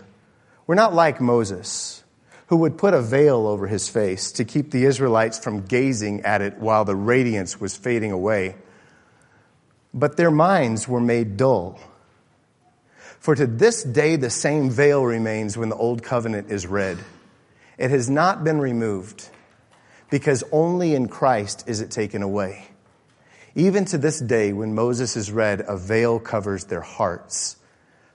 We're 0.66 0.74
not 0.74 0.94
like 0.94 1.20
Moses 1.20 2.04
who 2.48 2.56
would 2.56 2.76
put 2.76 2.94
a 2.94 3.00
veil 3.00 3.46
over 3.46 3.66
his 3.66 3.88
face 3.88 4.32
to 4.32 4.44
keep 4.44 4.70
the 4.70 4.84
Israelites 4.84 5.38
from 5.38 5.62
gazing 5.62 6.22
at 6.22 6.42
it 6.42 6.58
while 6.58 6.84
the 6.84 6.96
radiance 6.96 7.60
was 7.60 7.76
fading 7.76 8.12
away. 8.12 8.56
But 9.94 10.16
their 10.16 10.30
minds 10.30 10.86
were 10.86 11.00
made 11.00 11.36
dull. 11.36 11.78
For 13.18 13.34
to 13.34 13.46
this 13.46 13.82
day, 13.82 14.16
the 14.16 14.28
same 14.28 14.70
veil 14.70 15.02
remains 15.02 15.56
when 15.56 15.70
the 15.70 15.76
old 15.76 16.02
covenant 16.02 16.50
is 16.50 16.66
read. 16.66 16.98
It 17.78 17.90
has 17.90 18.10
not 18.10 18.44
been 18.44 18.58
removed 18.58 19.28
because 20.10 20.44
only 20.52 20.94
in 20.94 21.08
Christ 21.08 21.64
is 21.66 21.80
it 21.80 21.90
taken 21.90 22.22
away. 22.22 22.68
Even 23.56 23.84
to 23.86 23.98
this 23.98 24.18
day, 24.18 24.52
when 24.52 24.74
Moses 24.74 25.16
is 25.16 25.30
read, 25.30 25.64
a 25.66 25.76
veil 25.76 26.18
covers 26.18 26.64
their 26.64 26.80
hearts. 26.80 27.56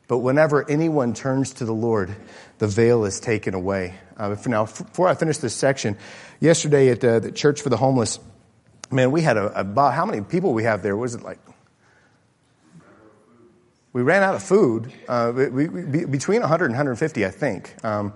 But 0.08 0.18
whenever 0.20 0.70
anyone 0.70 1.14
turns 1.14 1.54
to 1.56 1.66
the 1.66 1.74
Lord, 1.74 2.14
the 2.58 2.68
veil 2.68 3.06
is 3.06 3.20
taken 3.20 3.54
away. 3.54 3.94
Uh, 4.18 4.36
now, 4.48 4.66
before 4.66 5.08
I 5.08 5.16
finish 5.16 5.38
this 5.38 5.54
section, 5.56 5.98
yesterday 6.40 6.90
at 6.90 7.04
uh, 7.04 7.20
the 7.20 7.32
Church 7.32 7.62
for 7.62 7.70
the 7.70 7.78
Homeless, 7.78 8.20
man, 8.92 9.12
we 9.12 9.22
had 9.22 9.38
a, 9.38 9.58
about 9.58 9.94
how 9.94 10.06
many 10.06 10.22
people 10.22 10.54
we 10.54 10.64
have 10.64 10.82
there? 10.82 10.98
Was 10.98 11.16
it 11.16 11.22
like? 11.22 11.40
We 13.94 14.02
ran 14.02 14.24
out 14.24 14.36
of 14.36 14.44
food, 14.44 14.92
uh, 15.08 15.32
we, 15.36 15.68
we, 15.68 16.06
between 16.06 16.42
100 16.42 16.66
and 16.66 16.74
150, 16.74 17.26
I 17.26 17.32
think. 17.32 17.74
Um, 17.84 18.14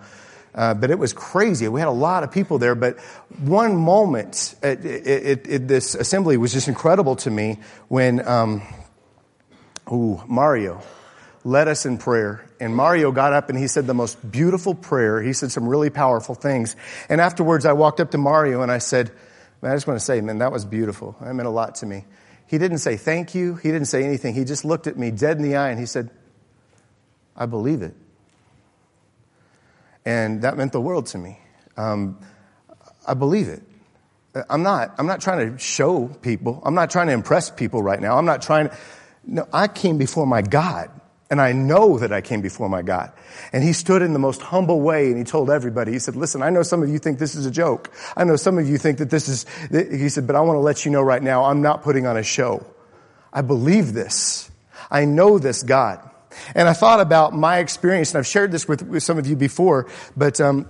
uh, 0.56 0.74
but 0.74 0.92
it 0.92 1.00
was 1.00 1.14
crazy. 1.14 1.68
We 1.68 1.80
had 1.80 1.90
a 1.90 1.92
lot 1.92 2.24
of 2.24 2.32
people 2.32 2.60
there. 2.60 2.76
But 2.76 3.00
one 3.40 3.76
moment 3.76 4.56
at, 4.62 4.86
at, 4.86 5.48
at 5.48 5.68
this 5.68 5.96
assembly 5.96 6.38
was 6.38 6.54
just 6.54 6.68
incredible 6.68 7.16
to 7.18 7.32
me 7.32 7.60
when, 7.88 8.26
um, 8.28 8.62
ooh, 9.92 10.22
Mario 10.28 10.82
led 11.44 11.68
us 11.68 11.86
in 11.86 11.98
prayer. 11.98 12.46
And 12.60 12.76
Mario 12.76 13.12
got 13.12 13.34
up 13.34 13.50
and 13.50 13.58
he 13.58 13.68
said 13.68 13.88
the 13.88 13.94
most 13.94 14.32
beautiful 14.32 14.76
prayer. 14.76 15.22
He 15.22 15.34
said 15.34 15.52
some 15.52 15.68
really 15.68 15.90
powerful 15.90 16.36
things. 16.36 16.76
And 17.10 17.20
afterwards, 17.20 17.66
I 17.66 17.74
walked 17.74 18.00
up 18.00 18.12
to 18.12 18.18
Mario 18.18 18.62
and 18.62 18.72
I 18.72 18.78
said, 18.78 19.12
Man, 19.64 19.72
I 19.72 19.76
just 19.78 19.88
want 19.88 19.98
to 19.98 20.06
say, 20.06 20.20
man, 20.20 20.40
that 20.40 20.52
was 20.52 20.66
beautiful. 20.66 21.16
That 21.22 21.34
meant 21.34 21.48
a 21.48 21.50
lot 21.50 21.76
to 21.76 21.86
me. 21.86 22.04
He 22.48 22.58
didn't 22.58 22.80
say 22.80 22.98
thank 22.98 23.34
you. 23.34 23.56
He 23.56 23.72
didn't 23.72 23.88
say 23.88 24.04
anything. 24.04 24.36
He 24.36 24.44
just 24.44 24.66
looked 24.66 24.88
at 24.88 24.98
me 24.98 25.10
dead 25.10 25.38
in 25.38 25.44
the 25.44 25.56
eye 25.56 25.70
and 25.70 25.80
he 25.80 25.86
said, 25.86 26.10
I 27.34 27.46
believe 27.46 27.82
it. 27.82 27.96
And 30.06 30.42
that 30.42 30.58
meant 30.58 30.72
the 30.72 30.82
world 30.82 31.08
to 31.08 31.18
me. 31.18 31.40
Um, 31.78 32.20
I 33.08 33.14
believe 33.14 33.48
it. 33.48 33.64
I'm 34.50 34.64
not, 34.64 34.96
I'm 34.98 35.06
not 35.06 35.22
trying 35.22 35.52
to 35.52 35.60
show 35.60 36.08
people. 36.08 36.62
I'm 36.66 36.74
not 36.74 36.90
trying 36.90 37.08
to 37.08 37.14
impress 37.14 37.50
people 37.50 37.84
right 37.84 38.00
now. 38.00 38.18
I'm 38.18 38.26
not 38.26 38.42
trying 38.42 38.70
to, 38.70 38.78
no, 39.26 39.48
I 39.54 39.68
came 39.68 39.98
before 39.98 40.26
my 40.26 40.42
God. 40.42 40.90
And 41.30 41.42
I 41.42 41.52
know 41.52 41.98
that 41.98 42.12
I 42.12 42.22
came 42.22 42.42
before 42.42 42.70
my 42.70 42.84
God. 42.84 43.12
And 43.54 43.64
he 43.64 43.74
stood 43.74 44.02
in 44.04 44.14
the 44.14 44.20
most 44.20 44.42
humble 44.42 44.82
way 44.82 45.08
and 45.08 45.18
he 45.18 45.24
told 45.24 45.50
everybody, 45.50 45.92
he 45.92 46.00
said, 46.00 46.16
listen, 46.16 46.44
I 46.44 46.52
know 46.52 46.62
some 46.62 46.84
of 46.84 46.90
you 46.90 47.00
think 47.00 47.18
this 47.18 47.34
is 47.34 47.46
a 47.46 47.52
joke. 47.52 47.92
I 48.16 48.24
know 48.24 48.36
some 48.36 48.60
of 48.60 48.70
you 48.70 48.78
think 48.78 49.00
that 49.00 49.10
this 49.10 49.28
is, 49.28 49.46
he 49.72 50.10
said, 50.10 50.28
but 50.28 50.36
I 50.36 50.42
want 50.42 50.58
to 50.58 50.62
let 50.62 50.86
you 50.86 50.92
know 50.92 51.02
right 51.02 51.24
now, 51.24 51.46
I'm 51.46 51.62
not 51.62 51.82
putting 51.82 52.06
on 52.06 52.18
a 52.18 52.24
show. 52.24 52.66
I 53.32 53.42
believe 53.42 53.94
this. 53.94 54.52
I 54.92 55.06
know 55.06 55.40
this 55.40 55.64
God. 55.64 56.08
And 56.56 56.68
I 56.68 56.74
thought 56.74 57.00
about 57.00 57.34
my 57.34 57.60
experience, 57.60 58.12
and 58.12 58.20
I've 58.20 58.28
shared 58.28 58.52
this 58.52 58.68
with, 58.68 58.82
with 58.84 59.04
some 59.04 59.18
of 59.18 59.28
you 59.28 59.36
before, 59.36 59.88
but 60.16 60.40
um, 60.42 60.68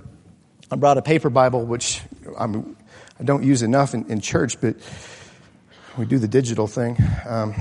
I 0.71 0.75
brought 0.75 0.97
a 0.97 1.01
paper 1.01 1.29
Bible, 1.29 1.65
which 1.65 2.01
I'm, 2.37 2.75
I 3.19 3.23
do 3.23 3.33
not 3.33 3.43
use 3.43 3.61
enough 3.61 3.93
in, 3.93 4.09
in, 4.09 4.21
church, 4.21 4.59
but 4.59 4.75
we 5.97 6.05
do 6.05 6.17
the 6.17 6.27
digital 6.27 6.67
thing. 6.67 6.97
Um, 7.27 7.55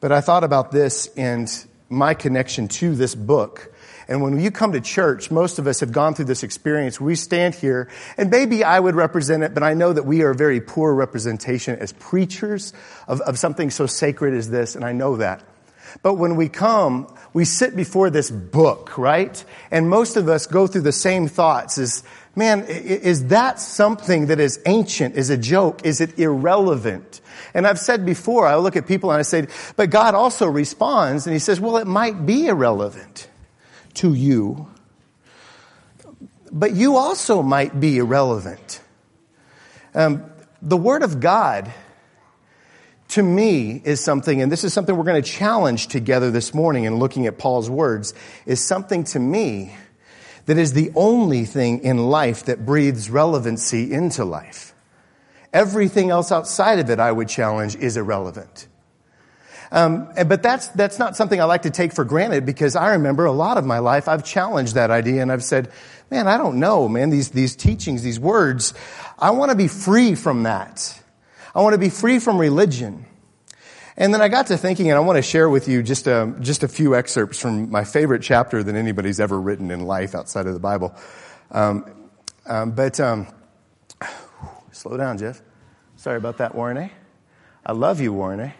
but 0.00 0.12
I 0.12 0.20
thought 0.20 0.44
about 0.44 0.70
this 0.70 1.08
and 1.16 1.50
my 1.88 2.14
connection 2.14 2.68
to 2.68 2.94
this 2.94 3.14
book. 3.14 3.74
And 4.06 4.22
when 4.22 4.38
you 4.38 4.50
come 4.50 4.72
to 4.72 4.80
church, 4.80 5.30
most 5.30 5.58
of 5.58 5.66
us 5.66 5.80
have 5.80 5.92
gone 5.92 6.14
through 6.14 6.26
this 6.26 6.42
experience. 6.42 7.00
We 7.00 7.14
stand 7.14 7.54
here, 7.54 7.88
and 8.18 8.30
maybe 8.30 8.62
I 8.62 8.78
would 8.78 8.94
represent 8.94 9.42
it, 9.42 9.54
but 9.54 9.62
I 9.62 9.74
know 9.74 9.92
that 9.92 10.04
we 10.04 10.22
are 10.22 10.30
a 10.30 10.34
very 10.34 10.60
poor 10.60 10.94
representation 10.94 11.78
as 11.78 11.92
preachers 11.92 12.74
of, 13.08 13.22
of 13.22 13.38
something 13.38 13.70
so 13.70 13.86
sacred 13.86 14.34
as 14.34 14.50
this, 14.50 14.76
and 14.76 14.84
I 14.84 14.92
know 14.92 15.16
that. 15.16 15.42
But 16.02 16.14
when 16.14 16.36
we 16.36 16.48
come, 16.48 17.06
we 17.32 17.44
sit 17.44 17.76
before 17.76 18.10
this 18.10 18.30
book, 18.30 18.98
right? 18.98 19.44
And 19.70 19.88
most 19.88 20.16
of 20.16 20.28
us 20.28 20.46
go 20.46 20.66
through 20.66 20.82
the 20.82 20.92
same 20.92 21.28
thoughts 21.28 21.78
as, 21.78 22.02
man, 22.36 22.64
is 22.64 23.28
that 23.28 23.60
something 23.60 24.26
that 24.26 24.40
is 24.40 24.60
ancient? 24.66 25.16
Is 25.16 25.30
a 25.30 25.36
joke? 25.36 25.84
Is 25.84 26.00
it 26.00 26.18
irrelevant? 26.18 27.20
And 27.54 27.66
I've 27.66 27.78
said 27.78 28.04
before, 28.04 28.46
I 28.46 28.56
look 28.56 28.76
at 28.76 28.86
people 28.86 29.10
and 29.10 29.18
I 29.18 29.22
say, 29.22 29.46
but 29.76 29.90
God 29.90 30.14
also 30.14 30.46
responds 30.46 31.26
and 31.26 31.32
he 31.32 31.38
says, 31.38 31.60
well, 31.60 31.76
it 31.76 31.86
might 31.86 32.26
be 32.26 32.46
irrelevant 32.46 33.28
to 33.94 34.12
you, 34.14 34.68
but 36.50 36.74
you 36.74 36.96
also 36.96 37.42
might 37.42 37.78
be 37.78 37.98
irrelevant. 37.98 38.80
Um, 39.94 40.24
the 40.60 40.76
Word 40.76 41.02
of 41.02 41.20
God, 41.20 41.72
to 43.08 43.22
me, 43.22 43.80
is 43.84 44.00
something, 44.00 44.40
and 44.40 44.50
this 44.50 44.64
is 44.64 44.72
something 44.72 44.96
we're 44.96 45.04
going 45.04 45.22
to 45.22 45.28
challenge 45.28 45.88
together 45.88 46.30
this 46.30 46.54
morning 46.54 46.84
in 46.84 46.96
looking 46.96 47.26
at 47.26 47.38
Paul's 47.38 47.70
words, 47.70 48.14
is 48.46 48.64
something 48.64 49.04
to 49.04 49.18
me 49.18 49.74
that 50.46 50.58
is 50.58 50.72
the 50.72 50.90
only 50.94 51.44
thing 51.44 51.80
in 51.80 51.98
life 51.98 52.44
that 52.46 52.66
breathes 52.66 53.10
relevancy 53.10 53.92
into 53.92 54.24
life. 54.24 54.74
Everything 55.52 56.10
else 56.10 56.32
outside 56.32 56.78
of 56.78 56.90
it, 56.90 56.98
I 56.98 57.12
would 57.12 57.28
challenge, 57.28 57.76
is 57.76 57.96
irrelevant. 57.96 58.66
Um, 59.70 60.08
but 60.26 60.42
that's 60.42 60.68
that's 60.68 60.98
not 60.98 61.16
something 61.16 61.40
I 61.40 61.44
like 61.44 61.62
to 61.62 61.70
take 61.70 61.92
for 61.92 62.04
granted 62.04 62.46
because 62.46 62.76
I 62.76 62.92
remember 62.92 63.24
a 63.24 63.32
lot 63.32 63.58
of 63.58 63.64
my 63.64 63.78
life 63.78 64.08
I've 64.08 64.24
challenged 64.24 64.74
that 64.74 64.90
idea 64.90 65.20
and 65.20 65.32
I've 65.32 65.42
said, 65.42 65.70
"Man, 66.10 66.28
I 66.28 66.38
don't 66.38 66.60
know, 66.60 66.88
man. 66.88 67.10
These 67.10 67.30
these 67.30 67.56
teachings, 67.56 68.02
these 68.02 68.20
words, 68.20 68.72
I 69.18 69.30
want 69.30 69.50
to 69.50 69.56
be 69.56 69.66
free 69.66 70.14
from 70.14 70.44
that. 70.44 71.00
I 71.54 71.62
want 71.62 71.74
to 71.74 71.78
be 71.78 71.90
free 71.90 72.18
from 72.18 72.38
religion." 72.38 73.06
And 73.96 74.12
then 74.12 74.20
I 74.20 74.26
got 74.28 74.48
to 74.48 74.56
thinking, 74.56 74.90
and 74.90 74.96
I 74.96 75.00
want 75.00 75.18
to 75.18 75.22
share 75.22 75.48
with 75.48 75.68
you 75.68 75.80
just 75.80 76.08
a, 76.08 76.34
just 76.40 76.64
a 76.64 76.68
few 76.68 76.96
excerpts 76.96 77.38
from 77.38 77.70
my 77.70 77.84
favorite 77.84 78.22
chapter 78.22 78.60
that 78.60 78.74
anybody's 78.74 79.20
ever 79.20 79.40
written 79.40 79.70
in 79.70 79.80
life 79.80 80.16
outside 80.16 80.48
of 80.48 80.54
the 80.54 80.58
Bible. 80.58 80.96
Um, 81.52 82.08
um, 82.44 82.72
but 82.72 82.98
um, 82.98 83.28
Slow 84.72 84.96
down, 84.96 85.18
Jeff. 85.18 85.42
Sorry 85.96 86.16
about 86.16 86.38
that, 86.38 86.54
Warren 86.54 86.76
A. 86.76 86.90
I 87.64 87.72
love 87.72 88.00
you, 88.00 88.12
Warren 88.12 88.40
A. 88.40 88.54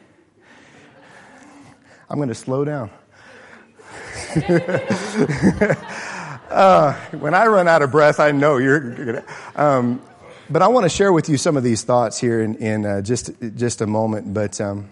I'm 2.09 2.17
going 2.17 2.29
to 2.29 2.35
slow 2.35 2.65
down. 2.65 2.91
uh, 6.51 6.93
when 7.19 7.35
I 7.35 7.47
run 7.47 7.69
out 7.69 7.83
of 7.83 7.91
breath, 7.91 8.21
I 8.21 8.31
know 8.31 8.59
you're. 8.59 9.25
Um, 9.57 10.01
but 10.51 10.63
I 10.63 10.69
want 10.69 10.85
to 10.85 10.91
share 10.91 11.13
with 11.13 11.29
you 11.29 11.37
some 11.37 11.57
of 11.57 11.63
these 11.63 11.83
thoughts 11.85 12.19
here 12.19 12.43
in, 12.43 12.57
in 12.57 12.87
uh, 12.87 13.01
just, 13.01 13.31
just 13.57 13.81
a 13.81 13.87
moment. 13.87 14.35
But 14.35 14.61
um, 14.61 14.91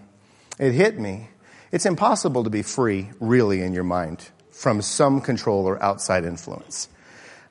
it 0.59 0.73
hit 0.73 0.99
me. 0.99 1.29
It's 1.71 1.85
impossible 1.85 2.43
to 2.43 2.49
be 2.49 2.61
free, 2.61 3.09
really, 3.19 3.61
in 3.61 3.73
your 3.73 3.83
mind 3.83 4.29
from 4.51 4.81
some 4.81 5.21
control 5.21 5.65
or 5.65 5.81
outside 5.81 6.25
influence. 6.25 6.87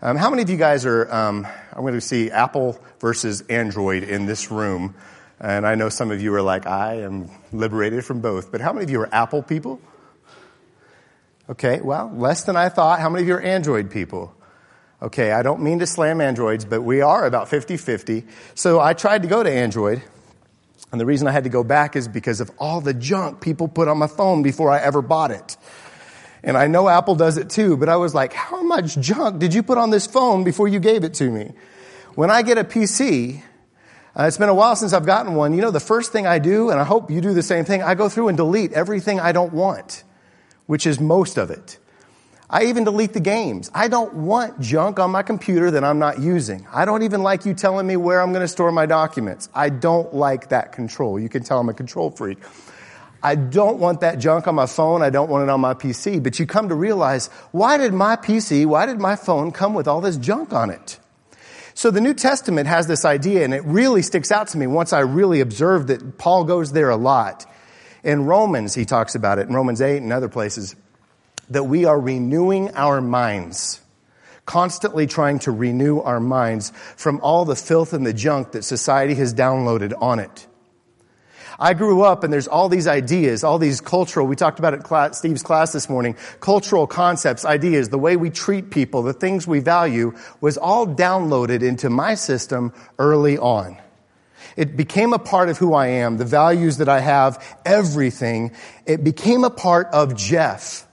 Um, 0.01 0.17
how 0.17 0.31
many 0.31 0.43
of 0.43 0.51
you 0.51 0.57
guys 0.57 0.87
are, 0.87 1.13
um, 1.13 1.47
I'm 1.73 1.83
going 1.83 1.95
to 1.95 2.01
see 2.01 2.31
Apple 2.31 2.81
versus 3.01 3.43
Android 3.43 4.03
in 4.03 4.27
this 4.27 4.51
room. 4.51 4.95
And 5.39 5.67
I 5.67 5.75
know 5.75 5.89
some 5.89 6.11
of 6.11 6.23
you 6.23 6.35
are 6.35 6.43
like, 6.43 6.67
I 6.67 7.03
am 7.03 7.31
liberated 7.53 8.05
from 8.05 8.21
both. 8.21 8.51
But 8.51 8.61
how 8.61 8.73
many 8.73 8.85
of 8.85 8.91
you 8.91 9.01
are 9.01 9.15
Apple 9.15 9.43
people? 9.43 9.81
Okay, 11.49 11.81
well, 11.81 12.11
less 12.15 12.45
than 12.45 12.57
I 12.57 12.69
thought. 12.69 13.01
How 13.01 13.11
many 13.11 13.23
of 13.23 13.29
you 13.29 13.35
are 13.35 13.41
Android 13.41 13.91
people? 13.91 14.35
Okay, 15.03 15.33
I 15.33 15.43
don't 15.43 15.63
mean 15.63 15.81
to 15.81 15.87
slam 15.87 16.21
Androids, 16.21 16.65
but 16.65 16.83
we 16.83 17.01
are 17.01 17.27
about 17.27 17.49
50 17.49 17.77
50. 17.77 18.25
So 18.55 18.79
I 18.79 18.95
tried 18.95 19.23
to 19.23 19.29
go 19.29 19.43
to 19.43 19.51
Android. 19.51 20.01
And 20.93 21.01
the 21.01 21.07
reason 21.07 21.27
I 21.27 21.33
had 21.33 21.43
to 21.43 21.51
go 21.51 21.65
back 21.65 21.97
is 21.97 22.07
because 22.07 22.41
of 22.41 22.53
all 22.57 22.81
the 22.81 22.95
junk 22.95 23.41
people 23.41 23.67
put 23.67 23.89
on 23.89 23.99
my 23.99 24.07
phone 24.07 24.43
before 24.43 24.71
I 24.71 24.79
ever 24.79 25.03
bought 25.03 25.33
it. 25.33 25.57
And 26.45 26.57
I 26.57 26.69
know 26.69 26.89
Apple 26.89 27.17
does 27.17 27.37
it 27.37 27.51
too, 27.51 27.77
but 27.77 27.89
I 27.89 27.97
was 27.97 28.15
like, 28.15 28.33
how 28.33 28.63
much 28.63 28.97
junk 29.01 29.41
did 29.41 29.55
you 29.55 29.65
put 29.65 29.77
on 29.77 29.91
this 29.91 30.07
phone 30.07 30.45
before 30.45 30.69
you 30.69 30.79
gave 30.79 31.03
it 31.03 31.15
to 31.15 31.29
me? 31.29 31.51
When 32.15 32.31
I 32.31 32.43
get 32.43 32.59
a 32.59 32.65
PC, 32.65 33.43
uh, 34.15 34.25
it's 34.25 34.39
been 34.39 34.51
a 34.51 34.55
while 34.55 34.77
since 34.77 34.93
I've 34.93 35.07
gotten 35.07 35.35
one. 35.35 35.53
You 35.53 35.63
know, 35.63 35.73
the 35.73 35.81
first 35.81 36.13
thing 36.13 36.29
I 36.29 36.39
do, 36.39 36.71
and 36.71 36.79
I 36.79 36.85
hope 36.85 37.11
you 37.11 37.21
do 37.21 37.35
the 37.35 37.43
same 37.43 37.65
thing, 37.65 37.83
I 37.83 37.97
go 37.97 38.09
through 38.09 38.29
and 38.29 38.37
delete 38.37 38.73
everything 38.73 39.19
I 39.19 39.33
don't 39.33 39.53
want, 39.53 40.05
which 40.67 40.87
is 40.87 41.01
most 41.01 41.39
of 41.39 41.51
it. 41.51 41.79
I 42.53 42.65
even 42.65 42.85
delete 42.85 43.15
the 43.15 43.21
games. 43.21 43.71
I 43.75 43.89
don't 43.89 44.13
want 44.13 44.61
junk 44.61 44.99
on 44.99 45.11
my 45.11 45.23
computer 45.23 45.71
that 45.71 45.83
I'm 45.83 45.99
not 45.99 46.21
using. 46.21 46.67
I 46.71 46.85
don't 46.85 47.03
even 47.03 47.23
like 47.23 47.47
you 47.47 47.55
telling 47.55 47.87
me 47.87 47.97
where 47.97 48.21
I'm 48.21 48.33
going 48.33 48.43
to 48.43 48.49
store 48.49 48.71
my 48.71 48.85
documents. 48.85 49.49
I 49.55 49.71
don't 49.71 50.13
like 50.13 50.51
that 50.51 50.73
control. 50.73 51.19
You 51.19 51.31
can 51.31 51.45
tell 51.45 51.61
I'm 51.61 51.71
a 51.71 51.75
control 51.75 52.11
freak. 52.11 52.39
I 53.23 53.37
don't 53.37 53.79
want 53.79 54.03
that 54.03 54.19
junk 54.19 54.49
on 54.49 54.55
my 54.55 54.67
phone. 54.67 55.01
I 55.01 55.09
don't 55.09 55.31
want 55.31 55.45
it 55.45 55.49
on 55.49 55.63
my 55.63 55.73
PC. 55.73 56.23
But 56.23 56.39
you 56.39 56.45
come 56.45 56.69
to 56.69 56.75
realize, 56.75 57.29
why 57.53 57.79
did 57.79 57.95
my 57.95 58.17
PC, 58.17 58.67
why 58.67 58.85
did 58.85 59.01
my 59.01 59.17
phone 59.17 59.51
come 59.53 59.73
with 59.73 59.89
all 59.89 60.03
this 60.03 60.19
junk 60.19 60.53
on 60.53 60.69
it? 60.69 60.99
So 61.73 61.91
the 61.91 62.03
New 62.03 62.13
Testament 62.13 62.69
has 62.69 62.87
this 62.87 63.07
idea, 63.07 63.45
and 63.45 63.55
it 63.55 63.65
really 63.65 64.03
sticks 64.03 64.31
out 64.31 64.49
to 64.49 64.59
me 64.59 64.67
once 64.67 64.93
I 64.93 65.01
really 65.01 65.41
observed 65.41 65.89
that 65.89 66.19
Paul 66.19 66.45
goes 66.45 66.73
there 66.73 66.91
a 66.91 66.97
lot. 66.97 67.47
In 68.05 68.27
Romans, 68.27 68.75
he 68.75 68.85
talks 68.85 69.15
about 69.15 69.39
it, 69.39 69.49
in 69.49 69.55
Romans 69.55 69.81
8 69.81 70.03
and 70.03 70.13
other 70.13 70.29
places, 70.29 70.77
that 71.53 71.65
we 71.65 71.85
are 71.85 71.99
renewing 71.99 72.75
our 72.75 73.01
minds. 73.01 73.81
Constantly 74.45 75.07
trying 75.07 75.39
to 75.41 75.53
renew 75.53 76.01
our 76.01 76.21
minds 76.21 76.73
from 76.97 77.21
all 77.21 77.45
the 77.45 77.57
filth 77.57 77.93
and 77.93 78.05
the 78.05 78.13
junk 78.13 78.53
that 78.53 78.65
society 78.65 79.15
has 79.15 79.33
downloaded 79.33 79.93
on 80.01 80.19
it. 80.19 80.47
I 81.59 81.75
grew 81.75 82.03
up 82.03 82.25
and 82.25 82.33
there's 82.33 82.49
all 82.49 82.69
these 82.69 82.89
ideas, 82.89 83.45
all 83.45 83.59
these 83.59 83.81
cultural, 83.81 84.27
we 84.27 84.35
talked 84.35 84.59
about 84.59 84.75
it 84.75 85.15
Steve's 85.15 85.45
class 85.45 85.73
this 85.73 85.89
morning, 85.89 86.17
cultural 86.41 86.89
concepts, 86.89 87.45
ideas, 87.45 87.89
the 87.89 87.99
way 87.99 88.17
we 88.17 88.31
treat 88.31 88.71
people, 88.71 89.03
the 89.03 89.13
things 89.13 89.47
we 89.47 89.61
value 89.61 90.13
was 90.41 90.59
all 90.59 90.87
downloaded 90.87 91.63
into 91.63 91.89
my 91.89 92.15
system 92.15 92.73
early 92.99 93.39
on. 93.39 93.79
It 94.57 94.77
became 94.77 95.13
a 95.13 95.19
part 95.19 95.49
of 95.49 95.59
who 95.59 95.73
I 95.75 95.87
am, 95.87 96.17
the 96.17 96.25
values 96.25 96.79
that 96.79 96.89
I 96.89 97.01
have, 97.01 97.43
everything. 97.65 98.53
It 98.85 99.05
became 99.05 99.45
a 99.45 99.51
part 99.51 99.87
of 99.93 100.17
Jeff. 100.17 100.87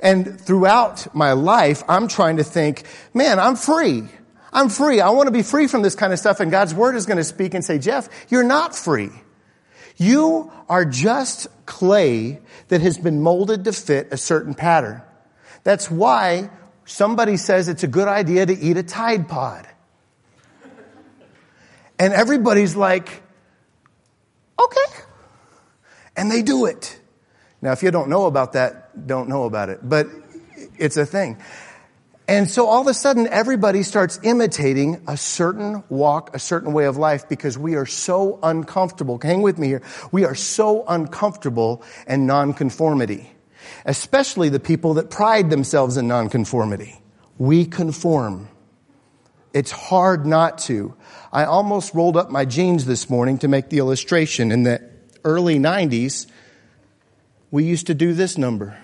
And 0.00 0.40
throughout 0.40 1.14
my 1.14 1.32
life, 1.32 1.82
I'm 1.88 2.08
trying 2.08 2.36
to 2.36 2.44
think, 2.44 2.84
man, 3.14 3.38
I'm 3.38 3.56
free. 3.56 4.04
I'm 4.52 4.68
free. 4.68 5.00
I 5.00 5.10
want 5.10 5.26
to 5.26 5.32
be 5.32 5.42
free 5.42 5.66
from 5.66 5.82
this 5.82 5.94
kind 5.94 6.12
of 6.12 6.18
stuff. 6.18 6.40
And 6.40 6.50
God's 6.50 6.74
word 6.74 6.96
is 6.96 7.06
going 7.06 7.18
to 7.18 7.24
speak 7.24 7.54
and 7.54 7.64
say, 7.64 7.78
Jeff, 7.78 8.08
you're 8.30 8.44
not 8.44 8.74
free. 8.74 9.10
You 9.96 10.50
are 10.68 10.84
just 10.84 11.48
clay 11.66 12.40
that 12.68 12.80
has 12.80 12.98
been 12.98 13.20
molded 13.20 13.64
to 13.64 13.72
fit 13.72 14.08
a 14.12 14.16
certain 14.16 14.54
pattern. 14.54 15.02
That's 15.64 15.90
why 15.90 16.50
somebody 16.84 17.36
says 17.36 17.68
it's 17.68 17.82
a 17.82 17.88
good 17.88 18.08
idea 18.08 18.46
to 18.46 18.56
eat 18.56 18.76
a 18.76 18.82
Tide 18.82 19.28
Pod. 19.28 19.66
And 21.98 22.12
everybody's 22.12 22.76
like, 22.76 23.22
okay. 24.58 25.02
And 26.16 26.30
they 26.30 26.42
do 26.42 26.66
it. 26.66 26.98
Now, 27.60 27.72
if 27.72 27.82
you 27.82 27.90
don't 27.90 28.08
know 28.08 28.26
about 28.26 28.52
that, 28.52 29.06
don't 29.06 29.28
know 29.28 29.44
about 29.44 29.68
it. 29.68 29.80
But 29.82 30.06
it's 30.78 30.96
a 30.96 31.06
thing. 31.06 31.38
And 32.28 32.48
so 32.48 32.66
all 32.66 32.82
of 32.82 32.86
a 32.86 32.94
sudden, 32.94 33.26
everybody 33.26 33.82
starts 33.82 34.20
imitating 34.22 35.02
a 35.08 35.16
certain 35.16 35.82
walk, 35.88 36.36
a 36.36 36.38
certain 36.38 36.74
way 36.74 36.84
of 36.84 36.98
life 36.98 37.26
because 37.26 37.56
we 37.56 37.74
are 37.76 37.86
so 37.86 38.38
uncomfortable. 38.42 39.18
Hang 39.20 39.40
with 39.40 39.58
me 39.58 39.68
here. 39.68 39.82
We 40.12 40.26
are 40.26 40.34
so 40.34 40.84
uncomfortable 40.86 41.82
in 42.06 42.26
nonconformity, 42.26 43.32
especially 43.86 44.50
the 44.50 44.60
people 44.60 44.94
that 44.94 45.08
pride 45.08 45.48
themselves 45.48 45.96
in 45.96 46.06
nonconformity. 46.06 47.00
We 47.38 47.64
conform. 47.64 48.48
It's 49.54 49.70
hard 49.70 50.26
not 50.26 50.58
to. 50.58 50.94
I 51.32 51.44
almost 51.44 51.94
rolled 51.94 52.18
up 52.18 52.30
my 52.30 52.44
jeans 52.44 52.84
this 52.84 53.08
morning 53.08 53.38
to 53.38 53.48
make 53.48 53.70
the 53.70 53.78
illustration. 53.78 54.52
In 54.52 54.64
the 54.64 54.82
early 55.24 55.58
90s, 55.58 56.26
we 57.50 57.64
used 57.64 57.86
to 57.86 57.94
do 57.94 58.12
this 58.12 58.38
number. 58.38 58.76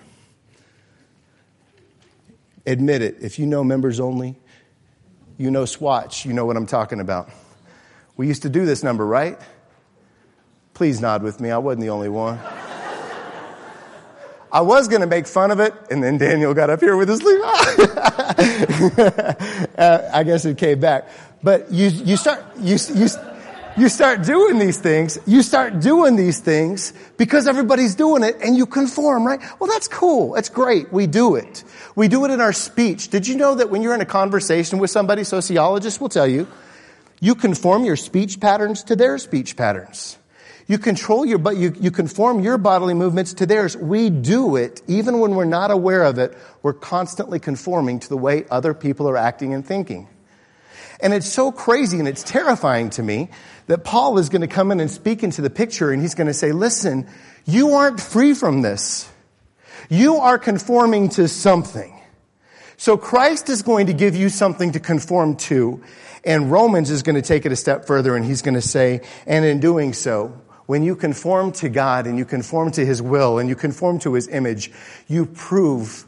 Admit 2.65 3.01
it. 3.01 3.17
If 3.21 3.37
you 3.37 3.45
know 3.45 3.63
members 3.63 3.99
only, 3.99 4.35
you 5.37 5.51
know 5.51 5.65
Swatch, 5.65 6.25
you 6.25 6.33
know 6.33 6.45
what 6.45 6.57
I'm 6.57 6.65
talking 6.65 6.99
about. 6.99 7.29
We 8.17 8.27
used 8.27 8.43
to 8.43 8.49
do 8.49 8.65
this 8.65 8.83
number, 8.83 9.05
right? 9.05 9.39
Please 10.73 10.99
nod 10.99 11.21
with 11.21 11.39
me. 11.39 11.51
I 11.51 11.57
wasn't 11.57 11.81
the 11.81 11.89
only 11.89 12.09
one. 12.09 12.39
I 14.51 14.61
was 14.61 14.87
going 14.87 15.01
to 15.01 15.07
make 15.07 15.27
fun 15.27 15.51
of 15.51 15.59
it, 15.59 15.73
and 15.91 16.01
then 16.01 16.17
Daniel 16.17 16.53
got 16.53 16.69
up 16.69 16.79
here 16.79 16.95
with 16.95 17.09
his 17.09 17.19
sleeve. 17.19 17.41
uh, 19.77 20.09
I 20.13 20.23
guess 20.23 20.45
it 20.45 20.57
came 20.57 20.79
back. 20.79 21.09
But 21.43 21.71
you, 21.71 21.89
you 21.89 22.15
start, 22.15 22.43
you, 22.57 22.77
you, 22.93 23.07
you 23.77 23.89
start 23.89 24.23
doing 24.23 24.57
these 24.57 24.79
things, 24.79 25.19
you 25.25 25.41
start 25.41 25.79
doing 25.79 26.15
these 26.15 26.39
things 26.39 26.93
because 27.17 27.47
everybody's 27.47 27.95
doing 27.95 28.23
it 28.23 28.37
and 28.41 28.55
you 28.55 28.65
conform, 28.65 29.25
right? 29.25 29.39
Well, 29.59 29.69
that's 29.69 29.87
cool. 29.87 30.33
That's 30.33 30.49
great. 30.49 30.91
We 30.93 31.07
do 31.07 31.35
it. 31.35 31.63
We 31.95 32.07
do 32.07 32.23
it 32.25 32.31
in 32.31 32.39
our 32.39 32.53
speech. 32.53 33.09
Did 33.09 33.27
you 33.27 33.35
know 33.35 33.55
that 33.55 33.69
when 33.69 33.81
you're 33.81 33.93
in 33.93 34.01
a 34.01 34.05
conversation 34.05 34.79
with 34.79 34.91
somebody, 34.91 35.23
sociologists 35.23 35.99
will 35.99 36.09
tell 36.09 36.27
you, 36.27 36.47
you 37.19 37.35
conform 37.35 37.85
your 37.85 37.95
speech 37.95 38.39
patterns 38.39 38.83
to 38.83 38.95
their 38.95 39.17
speech 39.17 39.55
patterns. 39.57 40.17
You 40.67 40.77
control 40.77 41.25
your, 41.25 41.37
but 41.37 41.57
you, 41.57 41.75
you 41.79 41.91
conform 41.91 42.39
your 42.39 42.57
bodily 42.57 42.93
movements 42.93 43.35
to 43.35 43.45
theirs. 43.45 43.77
We 43.77 44.09
do 44.09 44.55
it 44.55 44.81
even 44.87 45.19
when 45.19 45.35
we're 45.35 45.45
not 45.45 45.69
aware 45.69 46.03
of 46.03 46.17
it. 46.17 46.35
We're 46.63 46.73
constantly 46.73 47.39
conforming 47.39 47.99
to 47.99 48.09
the 48.09 48.17
way 48.17 48.45
other 48.49 48.73
people 48.73 49.07
are 49.07 49.17
acting 49.17 49.53
and 49.53 49.65
thinking. 49.65 50.07
And 50.99 51.13
it's 51.13 51.27
so 51.27 51.51
crazy 51.51 51.99
and 51.99 52.07
it's 52.07 52.23
terrifying 52.23 52.89
to 52.91 53.03
me 53.03 53.29
that 53.67 53.83
Paul 53.83 54.17
is 54.17 54.29
going 54.29 54.41
to 54.41 54.47
come 54.47 54.71
in 54.71 54.79
and 54.79 54.89
speak 54.89 55.23
into 55.23 55.41
the 55.41 55.49
picture 55.49 55.91
and 55.91 56.01
he's 56.01 56.15
going 56.15 56.27
to 56.27 56.33
say, 56.33 56.51
listen, 56.51 57.07
you 57.45 57.71
aren't 57.73 57.99
free 57.99 58.33
from 58.33 58.61
this. 58.61 59.09
You 59.89 60.17
are 60.17 60.37
conforming 60.37 61.09
to 61.09 61.27
something. 61.27 61.91
So 62.77 62.97
Christ 62.97 63.49
is 63.49 63.61
going 63.61 63.87
to 63.87 63.93
give 63.93 64.15
you 64.15 64.29
something 64.29 64.71
to 64.73 64.79
conform 64.79 65.35
to. 65.37 65.81
And 66.23 66.51
Romans 66.51 66.89
is 66.89 67.03
going 67.03 67.15
to 67.15 67.21
take 67.21 67.45
it 67.45 67.51
a 67.51 67.55
step 67.55 67.85
further 67.85 68.15
and 68.15 68.25
he's 68.25 68.41
going 68.41 68.55
to 68.55 68.61
say, 68.61 69.01
and 69.25 69.45
in 69.45 69.59
doing 69.59 69.93
so, 69.93 70.41
when 70.65 70.83
you 70.83 70.95
conform 70.95 71.51
to 71.53 71.69
God 71.69 72.07
and 72.07 72.17
you 72.17 72.25
conform 72.25 72.71
to 72.71 72.85
his 72.85 73.01
will 73.01 73.37
and 73.37 73.47
you 73.47 73.55
conform 73.55 73.99
to 73.99 74.13
his 74.13 74.27
image, 74.27 74.71
you 75.07 75.25
prove, 75.27 76.05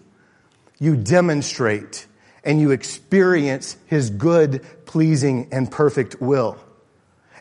you 0.79 0.95
demonstrate, 0.95 2.07
and 2.43 2.59
you 2.59 2.71
experience 2.71 3.77
his 3.87 4.09
good, 4.09 4.65
pleasing, 4.85 5.49
and 5.51 5.69
perfect 5.69 6.21
will 6.21 6.57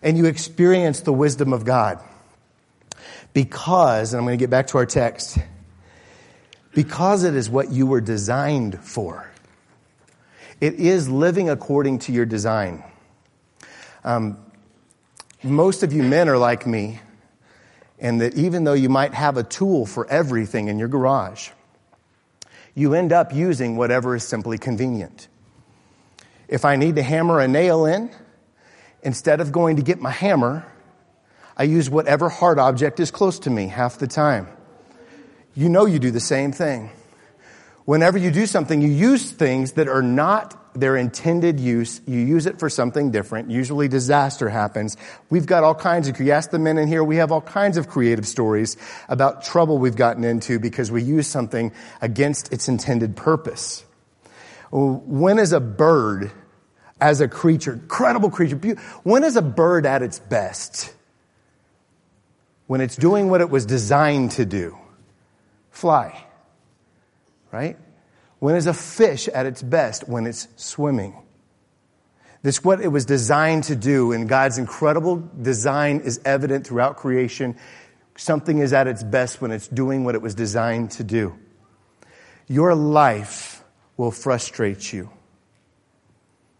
and 0.02 0.16
you 0.16 0.26
experience 0.26 1.00
the 1.00 1.12
wisdom 1.12 1.52
of 1.52 1.64
God. 1.64 1.98
Because, 3.32 4.12
and 4.12 4.20
I'm 4.20 4.24
going 4.24 4.38
to 4.38 4.42
get 4.42 4.50
back 4.50 4.68
to 4.68 4.78
our 4.78 4.86
text, 4.86 5.38
because 6.74 7.24
it 7.24 7.34
is 7.34 7.50
what 7.50 7.70
you 7.70 7.86
were 7.86 8.00
designed 8.00 8.78
for. 8.82 9.30
It 10.60 10.74
is 10.74 11.08
living 11.08 11.50
according 11.50 12.00
to 12.00 12.12
your 12.12 12.24
design. 12.24 12.82
Um, 14.04 14.38
most 15.42 15.82
of 15.82 15.92
you 15.92 16.02
men 16.02 16.28
are 16.28 16.38
like 16.38 16.66
me, 16.66 17.00
and 17.98 18.20
that 18.20 18.36
even 18.36 18.64
though 18.64 18.74
you 18.74 18.88
might 18.88 19.12
have 19.12 19.36
a 19.36 19.42
tool 19.42 19.86
for 19.86 20.06
everything 20.06 20.68
in 20.68 20.78
your 20.78 20.88
garage, 20.88 21.50
you 22.76 22.94
end 22.94 23.12
up 23.12 23.34
using 23.34 23.76
whatever 23.76 24.14
is 24.14 24.22
simply 24.22 24.58
convenient. 24.58 25.26
If 26.46 26.64
I 26.64 26.76
need 26.76 26.94
to 26.94 27.02
hammer 27.02 27.40
a 27.40 27.48
nail 27.48 27.86
in, 27.86 28.10
Instead 29.06 29.40
of 29.40 29.52
going 29.52 29.76
to 29.76 29.82
get 29.82 30.00
my 30.00 30.10
hammer, 30.10 30.66
I 31.56 31.62
use 31.62 31.88
whatever 31.88 32.28
hard 32.28 32.58
object 32.58 32.98
is 32.98 33.12
close 33.12 33.38
to 33.40 33.50
me 33.50 33.68
half 33.68 33.98
the 33.98 34.08
time. 34.08 34.48
You 35.54 35.68
know 35.68 35.86
you 35.86 36.00
do 36.00 36.10
the 36.10 36.18
same 36.18 36.50
thing. 36.50 36.90
Whenever 37.84 38.18
you 38.18 38.32
do 38.32 38.46
something, 38.46 38.82
you 38.82 38.88
use 38.88 39.30
things 39.30 39.74
that 39.74 39.86
are 39.86 40.02
not 40.02 40.65
their 40.80 40.96
intended 40.96 41.58
use. 41.58 42.00
You 42.06 42.18
use 42.18 42.46
it 42.46 42.58
for 42.58 42.70
something 42.70 43.10
different. 43.10 43.50
Usually 43.50 43.88
disaster 43.88 44.48
happens. 44.48 44.96
We've 45.30 45.46
got 45.46 45.64
all 45.64 45.74
kinds 45.74 46.08
of, 46.08 46.18
you 46.20 46.32
ask 46.32 46.50
the 46.50 46.58
men 46.58 46.78
in 46.78 46.88
here, 46.88 47.02
we 47.02 47.16
have 47.16 47.32
all 47.32 47.40
kinds 47.40 47.76
of 47.76 47.88
creative 47.88 48.26
stories 48.26 48.76
about 49.08 49.44
trouble 49.44 49.78
we've 49.78 49.96
gotten 49.96 50.24
into 50.24 50.58
because 50.58 50.90
we 50.90 51.02
use 51.02 51.26
something 51.26 51.72
against 52.00 52.52
its 52.52 52.68
intended 52.68 53.16
purpose. 53.16 53.84
When 54.70 55.38
is 55.38 55.52
a 55.52 55.60
bird 55.60 56.32
as 57.00 57.20
a 57.20 57.28
creature, 57.28 57.74
incredible 57.74 58.30
creature. 58.30 58.56
When 59.02 59.24
is 59.24 59.36
a 59.36 59.42
bird 59.42 59.86
at 59.86 60.02
its 60.02 60.18
best? 60.18 60.92
When 62.66 62.80
it's 62.80 62.96
doing 62.96 63.28
what 63.28 63.40
it 63.40 63.50
was 63.50 63.66
designed 63.66 64.32
to 64.32 64.44
do 64.44 64.76
fly, 65.70 66.24
right? 67.52 67.76
When 68.38 68.54
is 68.54 68.66
a 68.66 68.74
fish 68.74 69.28
at 69.28 69.46
its 69.46 69.62
best? 69.62 70.08
When 70.08 70.26
it's 70.26 70.48
swimming. 70.56 71.22
This 72.42 72.58
is 72.58 72.64
what 72.64 72.80
it 72.80 72.88
was 72.88 73.04
designed 73.04 73.64
to 73.64 73.76
do, 73.76 74.12
and 74.12 74.28
God's 74.28 74.58
incredible 74.58 75.28
design 75.40 76.00
is 76.00 76.20
evident 76.24 76.66
throughout 76.66 76.96
creation. 76.96 77.56
Something 78.16 78.58
is 78.58 78.72
at 78.72 78.86
its 78.86 79.02
best 79.02 79.40
when 79.40 79.50
it's 79.50 79.66
doing 79.66 80.04
what 80.04 80.14
it 80.14 80.22
was 80.22 80.34
designed 80.34 80.92
to 80.92 81.04
do. 81.04 81.36
Your 82.46 82.74
life 82.74 83.64
will 83.96 84.12
frustrate 84.12 84.92
you 84.92 85.10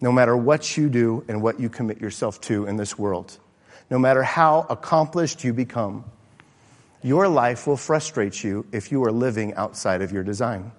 no 0.00 0.12
matter 0.12 0.36
what 0.36 0.76
you 0.76 0.88
do 0.88 1.24
and 1.28 1.42
what 1.42 1.58
you 1.58 1.68
commit 1.68 2.00
yourself 2.00 2.40
to 2.42 2.66
in 2.66 2.76
this 2.76 2.98
world. 2.98 3.38
No 3.90 3.98
matter 3.98 4.22
how 4.22 4.66
accomplished 4.68 5.44
you 5.44 5.52
become, 5.52 6.04
your 7.02 7.28
life 7.28 7.66
will 7.66 7.76
frustrate 7.76 8.42
you 8.42 8.66
if 8.72 8.90
you 8.90 9.04
are 9.04 9.12
living 9.12 9.54
outside 9.54 10.02
of 10.02 10.12
your 10.12 10.24
design. 10.24 10.72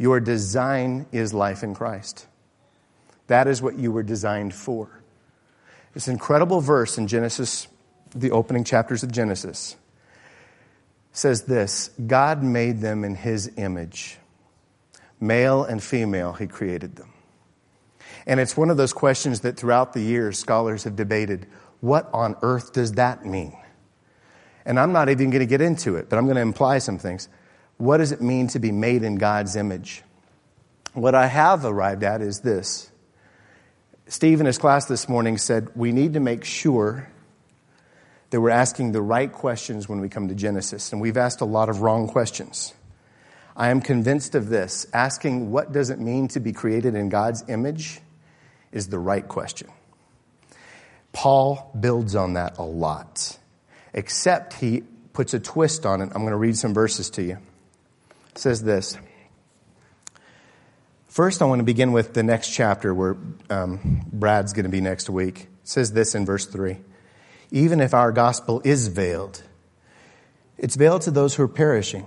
Your 0.00 0.18
design 0.18 1.04
is 1.12 1.34
life 1.34 1.62
in 1.62 1.74
Christ. 1.74 2.26
That 3.26 3.46
is 3.46 3.60
what 3.60 3.78
you 3.78 3.92
were 3.92 4.02
designed 4.02 4.54
for. 4.54 4.88
This 5.92 6.08
incredible 6.08 6.62
verse 6.62 6.96
in 6.96 7.06
Genesis, 7.06 7.68
the 8.14 8.30
opening 8.30 8.64
chapters 8.64 9.02
of 9.02 9.12
Genesis, 9.12 9.76
says 11.12 11.42
this 11.42 11.90
God 12.06 12.42
made 12.42 12.80
them 12.80 13.04
in 13.04 13.14
his 13.14 13.52
image. 13.58 14.16
Male 15.20 15.64
and 15.64 15.82
female, 15.82 16.32
he 16.32 16.46
created 16.46 16.96
them. 16.96 17.12
And 18.26 18.40
it's 18.40 18.56
one 18.56 18.70
of 18.70 18.78
those 18.78 18.94
questions 18.94 19.40
that 19.40 19.58
throughout 19.58 19.92
the 19.92 20.00
years 20.00 20.38
scholars 20.38 20.84
have 20.84 20.96
debated 20.96 21.46
what 21.80 22.08
on 22.14 22.36
earth 22.40 22.72
does 22.72 22.92
that 22.92 23.26
mean? 23.26 23.54
And 24.64 24.80
I'm 24.80 24.92
not 24.92 25.10
even 25.10 25.28
going 25.28 25.40
to 25.40 25.46
get 25.46 25.60
into 25.60 25.96
it, 25.96 26.08
but 26.08 26.16
I'm 26.18 26.24
going 26.24 26.36
to 26.36 26.42
imply 26.42 26.78
some 26.78 26.96
things. 26.96 27.28
What 27.80 27.96
does 27.96 28.12
it 28.12 28.20
mean 28.20 28.48
to 28.48 28.58
be 28.58 28.72
made 28.72 29.04
in 29.04 29.14
God's 29.14 29.56
image? 29.56 30.02
What 30.92 31.14
I 31.14 31.26
have 31.26 31.64
arrived 31.64 32.02
at 32.02 32.20
is 32.20 32.40
this. 32.40 32.90
Steve 34.06 34.38
in 34.38 34.44
his 34.44 34.58
class 34.58 34.84
this 34.84 35.08
morning 35.08 35.38
said 35.38 35.70
we 35.74 35.90
need 35.90 36.12
to 36.12 36.20
make 36.20 36.44
sure 36.44 37.08
that 38.28 38.38
we're 38.38 38.50
asking 38.50 38.92
the 38.92 39.00
right 39.00 39.32
questions 39.32 39.88
when 39.88 40.02
we 40.02 40.10
come 40.10 40.28
to 40.28 40.34
Genesis. 40.34 40.92
And 40.92 41.00
we've 41.00 41.16
asked 41.16 41.40
a 41.40 41.46
lot 41.46 41.70
of 41.70 41.80
wrong 41.80 42.06
questions. 42.06 42.74
I 43.56 43.70
am 43.70 43.80
convinced 43.80 44.34
of 44.34 44.50
this. 44.50 44.86
Asking 44.92 45.50
what 45.50 45.72
does 45.72 45.88
it 45.88 45.98
mean 45.98 46.28
to 46.28 46.40
be 46.40 46.52
created 46.52 46.94
in 46.94 47.08
God's 47.08 47.48
image 47.48 48.02
is 48.72 48.88
the 48.88 48.98
right 48.98 49.26
question. 49.26 49.70
Paul 51.14 51.72
builds 51.80 52.14
on 52.14 52.34
that 52.34 52.58
a 52.58 52.62
lot, 52.62 53.38
except 53.94 54.52
he 54.52 54.82
puts 55.14 55.32
a 55.32 55.40
twist 55.40 55.86
on 55.86 56.02
it. 56.02 56.10
I'm 56.14 56.20
going 56.20 56.32
to 56.32 56.36
read 56.36 56.58
some 56.58 56.74
verses 56.74 57.08
to 57.12 57.22
you. 57.22 57.38
Says 58.34 58.62
this. 58.62 58.96
First, 61.08 61.42
I 61.42 61.44
want 61.46 61.58
to 61.58 61.64
begin 61.64 61.92
with 61.92 62.14
the 62.14 62.22
next 62.22 62.50
chapter 62.50 62.94
where 62.94 63.16
um, 63.50 64.06
Brad's 64.12 64.52
going 64.52 64.64
to 64.64 64.70
be 64.70 64.80
next 64.80 65.10
week. 65.10 65.40
It 65.40 65.48
says 65.64 65.92
this 65.92 66.14
in 66.14 66.24
verse 66.24 66.46
3 66.46 66.78
Even 67.50 67.80
if 67.80 67.94
our 67.94 68.12
gospel 68.12 68.62
is 68.64 68.88
veiled, 68.88 69.42
it's 70.56 70.76
veiled 70.76 71.02
to 71.02 71.10
those 71.10 71.34
who 71.34 71.42
are 71.42 71.48
perishing. 71.48 72.06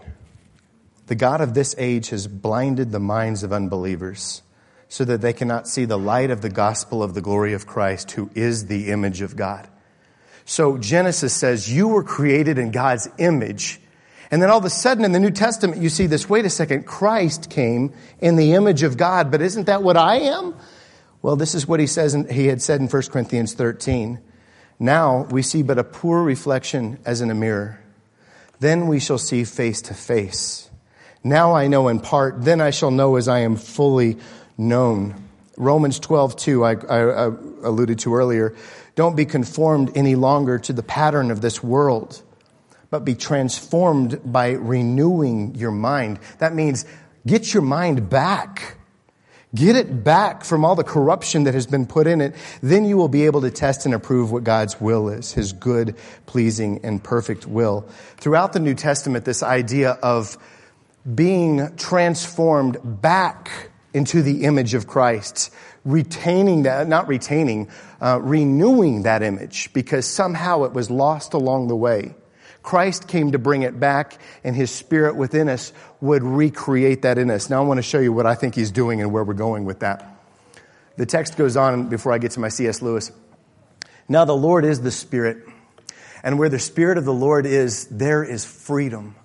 The 1.07 1.15
God 1.15 1.41
of 1.41 1.53
this 1.53 1.75
age 1.77 2.09
has 2.09 2.27
blinded 2.27 2.91
the 2.91 2.99
minds 2.99 3.43
of 3.43 3.51
unbelievers 3.51 4.41
so 4.87 5.03
that 5.03 5.21
they 5.21 5.33
cannot 5.33 5.67
see 5.67 5.85
the 5.85 5.97
light 5.97 6.29
of 6.31 6.41
the 6.41 6.49
gospel 6.49 7.03
of 7.03 7.13
the 7.13 7.21
glory 7.21 7.53
of 7.53 7.67
Christ, 7.67 8.11
who 8.11 8.29
is 8.35 8.67
the 8.67 8.89
image 8.89 9.21
of 9.21 9.35
God. 9.35 9.67
So 10.45 10.77
Genesis 10.77 11.33
says 11.33 11.71
you 11.71 11.87
were 11.87 12.03
created 12.03 12.57
in 12.57 12.71
God's 12.71 13.09
image, 13.17 13.81
And 14.31 14.41
then 14.41 14.49
all 14.49 14.57
of 14.57 14.65
a 14.65 14.69
sudden 14.69 15.05
in 15.05 15.11
the 15.11 15.19
New 15.19 15.31
Testament, 15.31 15.81
you 15.81 15.89
see 15.89 16.07
this 16.07 16.29
wait 16.29 16.45
a 16.45 16.49
second, 16.49 16.85
Christ 16.85 17.49
came 17.49 17.93
in 18.19 18.35
the 18.35 18.53
image 18.53 18.83
of 18.83 18.97
God, 18.97 19.31
but 19.31 19.41
isn't 19.41 19.65
that 19.65 19.83
what 19.83 19.97
I 19.97 20.15
am? 20.17 20.55
Well, 21.21 21.35
this 21.35 21.55
is 21.55 21.67
what 21.67 21.79
he 21.79 21.87
says, 21.87 22.13
in, 22.13 22.27
he 22.29 22.47
had 22.47 22.61
said 22.61 22.81
in 22.81 22.87
1 22.87 23.01
Corinthians 23.03 23.53
13. 23.53 24.19
Now 24.79 25.23
we 25.23 25.41
see 25.41 25.63
but 25.63 25.77
a 25.77 25.83
poor 25.83 26.21
reflection 26.21 26.99
as 27.05 27.21
in 27.21 27.31
a 27.31 27.35
mirror. 27.35 27.79
Then 28.59 28.87
we 28.87 28.99
shall 28.99 29.17
see 29.17 29.43
face 29.43 29.81
to 29.83 29.93
face. 29.93 30.69
Now 31.23 31.55
I 31.55 31.67
know 31.67 31.87
in 31.87 31.99
part, 31.99 32.43
then 32.43 32.59
I 32.59 32.71
shall 32.71 32.91
know 32.91 33.15
as 33.15 33.27
I 33.27 33.39
am 33.39 33.55
fully 33.55 34.17
known. 34.57 35.15
Romans 35.55 35.99
12, 35.99 36.35
2, 36.35 36.65
I, 36.65 36.71
I, 36.71 37.25
I 37.25 37.25
alluded 37.63 37.99
to 37.99 38.15
earlier. 38.15 38.55
Don't 38.95 39.15
be 39.15 39.25
conformed 39.25 39.91
any 39.95 40.15
longer 40.15 40.59
to 40.59 40.73
the 40.73 40.83
pattern 40.83 41.31
of 41.31 41.41
this 41.41 41.63
world 41.63 42.21
but 42.93 43.03
be 43.03 43.15
transformed 43.15 44.21
by 44.23 44.51
renewing 44.51 45.55
your 45.55 45.71
mind. 45.71 46.19
That 46.37 46.53
means 46.53 46.85
get 47.25 47.51
your 47.51 47.63
mind 47.63 48.07
back. 48.07 48.77
Get 49.55 49.75
it 49.75 50.03
back 50.03 50.45
from 50.45 50.63
all 50.63 50.75
the 50.75 50.83
corruption 50.83 51.45
that 51.45 51.55
has 51.55 51.65
been 51.65 51.87
put 51.87 52.05
in 52.05 52.21
it. 52.21 52.35
Then 52.61 52.85
you 52.85 52.95
will 52.95 53.07
be 53.07 53.25
able 53.25 53.41
to 53.41 53.49
test 53.49 53.87
and 53.87 53.95
approve 53.95 54.31
what 54.31 54.43
God's 54.43 54.79
will 54.79 55.09
is, 55.09 55.31
His 55.33 55.53
good, 55.53 55.95
pleasing, 56.27 56.81
and 56.83 57.03
perfect 57.03 57.47
will. 57.47 57.89
Throughout 58.17 58.53
the 58.53 58.59
New 58.59 58.75
Testament, 58.75 59.25
this 59.25 59.41
idea 59.41 59.93
of 60.03 60.37
being 61.15 61.75
transformed 61.75 62.77
back 62.83 63.71
into 63.95 64.21
the 64.21 64.43
image 64.43 64.75
of 64.75 64.85
Christ, 64.85 65.51
retaining 65.83 66.63
that, 66.63 66.87
not 66.87 67.07
retaining, 67.07 67.71
uh, 67.99 68.19
renewing 68.21 69.01
that 69.01 69.23
image 69.23 69.73
because 69.73 70.05
somehow 70.05 70.65
it 70.65 70.73
was 70.73 70.91
lost 70.91 71.33
along 71.33 71.69
the 71.69 71.75
way. 71.75 72.13
Christ 72.63 73.09
came 73.09 73.33
to 73.33 73.37
bring 73.37 73.61
it 73.63 73.77
back, 73.77 74.17
and 74.43 74.55
his 74.55 74.71
spirit 74.71 75.17
within 75.17 75.49
us 75.49 75.73
would 75.99 76.23
recreate 76.23 77.01
that 77.01 77.17
in 77.17 77.29
us. 77.29 77.49
Now, 77.49 77.61
I 77.61 77.65
want 77.65 77.77
to 77.77 77.83
show 77.83 77.99
you 77.99 78.13
what 78.13 78.25
I 78.25 78.35
think 78.35 78.55
he's 78.55 78.71
doing 78.71 79.01
and 79.01 79.11
where 79.11 79.23
we're 79.23 79.33
going 79.33 79.65
with 79.65 79.81
that. 79.81 80.09
The 80.95 81.05
text 81.05 81.35
goes 81.35 81.57
on 81.57 81.89
before 81.89 82.13
I 82.13 82.17
get 82.19 82.31
to 82.31 82.39
my 82.39 82.47
C.S. 82.47 82.81
Lewis. 82.81 83.11
Now, 84.07 84.23
the 84.23 84.35
Lord 84.35 84.63
is 84.63 84.81
the 84.81 84.91
Spirit, 84.91 85.45
and 86.23 86.39
where 86.39 86.49
the 86.49 86.59
Spirit 86.59 86.97
of 86.97 87.03
the 87.03 87.13
Lord 87.13 87.45
is, 87.45 87.85
there 87.87 88.23
is 88.23 88.45
freedom. 88.45 89.15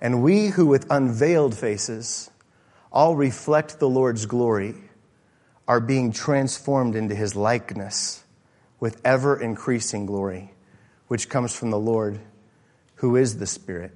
And 0.00 0.22
we 0.22 0.48
who 0.48 0.66
with 0.66 0.86
unveiled 0.90 1.54
faces 1.54 2.30
all 2.90 3.14
reflect 3.14 3.78
the 3.78 3.88
Lord's 3.88 4.24
glory 4.24 4.74
are 5.68 5.80
being 5.80 6.12
transformed 6.12 6.94
into 6.94 7.14
his 7.14 7.36
likeness 7.36 8.24
with 8.80 9.00
ever 9.04 9.38
increasing 9.38 10.06
glory, 10.06 10.52
which 11.08 11.28
comes 11.28 11.54
from 11.54 11.70
the 11.70 11.78
Lord 11.78 12.20
who 12.96 13.16
is 13.16 13.38
the 13.38 13.46
Spirit. 13.46 13.92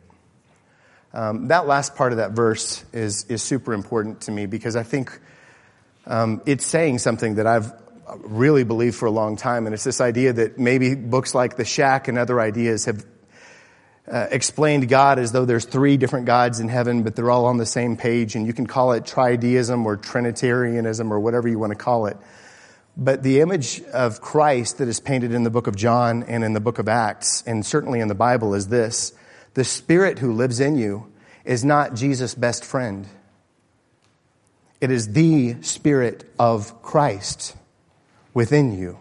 Um, 1.13 1.49
that 1.49 1.67
last 1.67 1.97
part 1.97 2.13
of 2.13 2.19
that 2.19 2.33
verse 2.33 2.85
is, 2.93 3.25
is 3.25 3.43
super 3.43 3.73
important 3.73 4.23
to 4.23 4.31
me 4.31 4.47
because 4.47 4.77
I 4.77 4.83
think 4.83 5.19
um, 6.07 6.43
it's 6.47 6.67
saying 6.67 6.99
something 6.99 7.37
that 7.37 7.47
I've 7.47 7.73
really 8.17 8.65
believed 8.65 8.97
for 8.97 9.07
a 9.07 9.11
long 9.11 9.37
time, 9.37 9.67
and 9.67 9.75
it's 9.75 9.85
this 9.85 10.01
idea 10.01 10.33
that 10.33 10.59
maybe 10.59 10.95
books 10.95 11.35
like 11.35 11.57
The 11.57 11.65
Shack 11.65 12.09
and 12.09 12.19
other 12.19 12.41
ideas 12.41 12.87
have 12.87 13.05
uh, 14.11 14.27
explained 14.31 14.89
God 14.89 15.19
as 15.19 15.33
though 15.33 15.45
there's 15.45 15.67
three 15.67 15.97
different 15.97 16.27
gods 16.27 16.61
in 16.61 16.69
heaven, 16.69 17.03
but 17.03 17.15
they're 17.15 17.31
all 17.31 17.47
on 17.47 17.59
the 17.59 17.67
same 17.67 17.97
page, 17.97 18.37
and 18.37 18.47
you 18.47 18.53
can 18.53 18.67
call 18.67 18.93
it 18.93 19.05
tritheism 19.05 19.85
or 19.85 19.97
Trinitarianism 19.97 21.13
or 21.13 21.21
whatever 21.21 21.49
you 21.49 21.59
want 21.59 21.73
to 21.73 21.79
call 21.79 22.07
it. 22.07 22.17
But 23.01 23.23
the 23.23 23.41
image 23.41 23.81
of 23.93 24.21
Christ 24.21 24.79
that 24.79 24.89
is 24.89 24.99
painted 24.99 25.33
in 25.33 25.45
the 25.45 25.51
book 25.51 25.69
of 25.69 25.77
John 25.77 26.25
and 26.25 26.43
in 26.43 26.53
the 26.53 26.61
book 26.61 26.81
of 26.81 26.89
Acts, 26.89 27.45
and 27.47 27.65
certainly 27.65 28.01
in 28.01 28.09
the 28.09 28.15
Bible, 28.17 28.55
is 28.55 28.67
this 28.67 29.13
the 29.55 29.63
Spirit 29.63 30.19
who 30.19 30.33
lives 30.33 30.59
in 30.59 30.77
you 30.77 31.07
is 31.45 31.65
not 31.65 31.95
Jesus' 31.95 32.35
best 32.35 32.65
friend. 32.65 33.07
It 34.81 34.91
is 34.91 35.13
the 35.13 35.63
Spirit 35.63 36.29
of 36.41 36.83
Christ 36.83 37.57
within 38.35 38.77
you, 38.77 38.99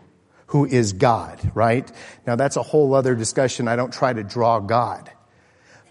who 0.48 0.66
is 0.66 0.94
God, 0.94 1.52
right? 1.56 1.92
Now, 2.28 2.36
that's 2.36 2.56
a 2.56 2.64
whole 2.64 2.94
other 2.94 3.16
discussion. 3.16 3.68
I 3.68 3.76
don't 3.76 3.94
try 3.94 4.14
to 4.14 4.24
draw 4.24 4.60
God. 4.60 5.12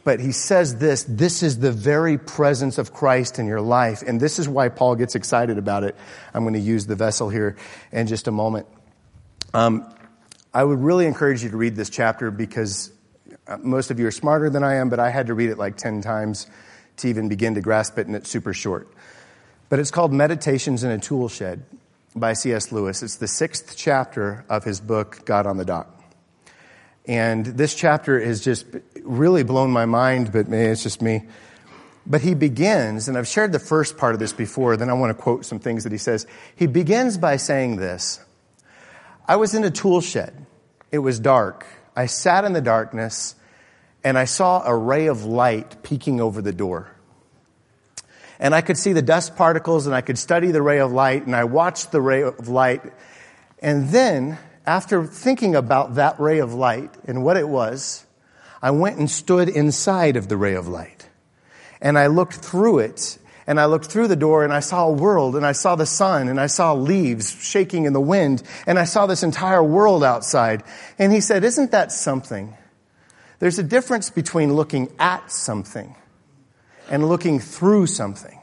But 0.07 0.21
he 0.21 0.31
says 0.31 0.77
this 0.77 1.03
this 1.03 1.43
is 1.43 1.59
the 1.59 1.73
very 1.73 2.17
presence 2.17 2.79
of 2.79 2.93
Christ 2.93 3.41
in 3.41 3.47
your 3.49 3.61
life. 3.61 4.03
And 4.07 4.21
this 4.21 4.39
is 4.39 4.49
why 4.49 4.69
Paul 4.69 4.95
gets 4.95 5.17
excited 5.17 5.59
about 5.59 5.83
it. 5.83 5.97
I'm 6.33 6.45
going 6.45 6.55
to 6.55 6.61
use 6.61 6.87
the 6.87 6.95
vessel 6.95 7.29
here 7.29 7.57
in 7.91 8.07
just 8.07 8.29
a 8.29 8.31
moment. 8.31 8.69
Um, 9.53 9.93
I 10.55 10.63
would 10.63 10.79
really 10.79 11.07
encourage 11.07 11.43
you 11.43 11.51
to 11.51 11.57
read 11.57 11.75
this 11.75 11.91
chapter 11.91 12.31
because 12.31 12.93
uh, 13.49 13.57
most 13.59 13.91
of 13.91 13.99
you 13.99 14.07
are 14.07 14.13
smarter 14.13 14.49
than 14.49 14.63
I 14.63 14.77
am, 14.77 14.91
but 14.91 15.01
I 15.01 15.11
had 15.11 15.27
to 15.27 15.35
read 15.35 15.51
it 15.51 15.59
like 15.59 15.77
10 15.77 16.03
times 16.03 16.47
to 16.99 17.09
even 17.09 17.29
begin 17.29 17.57
to 17.57 17.61
grasp 17.61 17.99
it, 17.99 18.07
and 18.07 18.15
it's 18.15 18.31
super 18.31 18.55
short. 18.55 18.87
But 19.71 19.81
it's 19.81 19.91
called 19.91 20.13
Meditations 20.13 20.85
in 20.85 20.93
a 20.93 21.01
Tool 21.01 21.29
Shed 21.29 21.65
by 22.15 22.35
C.S. 22.35 22.71
Lewis. 22.71 23.03
It's 23.03 23.17
the 23.17 23.27
sixth 23.27 23.75
chapter 23.77 24.45
of 24.49 24.63
his 24.63 24.81
book, 24.81 25.23
God 25.25 25.49
on 25.49 25.57
the 25.57 25.65
Dock. 25.65 25.93
And 27.07 27.45
this 27.45 27.75
chapter 27.75 28.19
is 28.19 28.41
just 28.41 28.67
really 29.07 29.43
blown 29.43 29.71
my 29.71 29.87
mind, 29.87 30.33
but 30.33 30.49
maybe 30.49 30.71
it's 30.71 30.83
just 30.83 31.01
me. 31.01 31.25
But 32.07 32.21
he 32.21 32.35
begins, 32.35 33.09
and 33.09 33.19
I've 33.19 33.27
shared 33.27 33.53
the 33.53 33.59
first 33.59 33.99
part 33.99 34.15
of 34.15 34.21
this 34.21 34.33
before, 34.33 34.77
then 34.77 34.91
I 34.91 34.93
want 34.93 35.17
to 35.17 35.21
quote 35.21 35.45
some 35.45 35.59
things 35.59 35.83
that 35.85 35.93
he 35.93 35.99
says. 35.99 36.27
He 36.55 36.67
begins 36.67 37.19
by 37.19 37.37
saying 37.37 37.77
this 37.77 38.21
I 39.27 39.37
was 39.37 39.55
in 39.55 39.65
a 39.65 39.71
tool 39.71 40.01
shed. 40.01 40.47
It 40.93 40.99
was 40.99 41.19
dark. 41.19 41.67
I 41.97 42.07
sat 42.07 42.45
in 42.45 42.53
the 42.53 42.61
darkness, 42.61 43.35
and 44.05 44.17
I 44.17 44.25
saw 44.25 44.63
a 44.65 44.77
ray 44.77 45.07
of 45.07 45.25
light 45.25 45.83
peeking 45.83 46.21
over 46.21 46.41
the 46.41 46.53
door. 46.53 46.93
And 48.39 48.55
I 48.55 48.61
could 48.61 48.77
see 48.77 48.93
the 48.93 49.03
dust 49.03 49.35
particles, 49.35 49.87
and 49.87 49.95
I 49.95 50.01
could 50.01 50.19
study 50.19 50.53
the 50.53 50.63
ray 50.63 50.79
of 50.79 50.93
light, 50.93 51.27
and 51.27 51.35
I 51.35 51.45
watched 51.45 51.91
the 51.91 52.01
ray 52.01 52.23
of 52.23 52.49
light. 52.49 52.83
And 53.61 53.89
then 53.89 54.39
after 54.65 55.05
thinking 55.05 55.57
about 55.57 55.97
that 55.97 56.21
ray 56.21 56.39
of 56.39 56.55
light 56.55 56.95
and 57.07 57.25
what 57.25 57.37
it 57.37 57.49
was, 57.49 58.06
I 58.67 58.73
went 58.73 58.99
and 58.99 59.09
stood 59.09 59.49
inside 59.49 60.17
of 60.17 60.27
the 60.27 60.37
ray 60.37 60.55
of 60.55 60.67
light. 60.67 61.09
And 61.81 61.97
I 61.97 62.09
looked 62.09 62.35
through 62.35 62.81
it, 62.81 63.17
and 63.47 63.61
I 63.61 63.67
looked 63.67 63.87
through 63.87 64.09
the 64.09 64.17
door, 64.17 64.43
and 64.43 64.53
I 64.53 64.59
saw 64.59 64.89
a 64.89 64.93
world, 64.93 65.37
and 65.37 65.47
I 65.47 65.53
saw 65.53 65.77
the 65.77 65.87
sun, 65.87 66.27
and 66.27 66.41
I 66.41 66.49
saw 66.49 66.73
leaves 66.73 67.31
shaking 67.31 67.85
in 67.85 67.93
the 67.93 68.01
wind, 68.01 68.43
and 68.67 68.77
I 68.77 68.83
saw 68.83 69.07
this 69.07 69.23
entire 69.23 69.63
world 69.63 70.03
outside. 70.03 70.65
And 70.99 71.13
he 71.13 71.21
said, 71.21 71.45
Isn't 71.45 71.71
that 71.71 71.93
something? 71.93 72.57
There's 73.39 73.61
a 73.61 73.63
difference 73.63 74.11
between 74.11 74.55
looking 74.55 74.93
at 74.99 75.31
something 75.31 75.95
and 76.91 77.09
looking 77.09 77.39
through 77.39 77.87
something. 77.87 78.41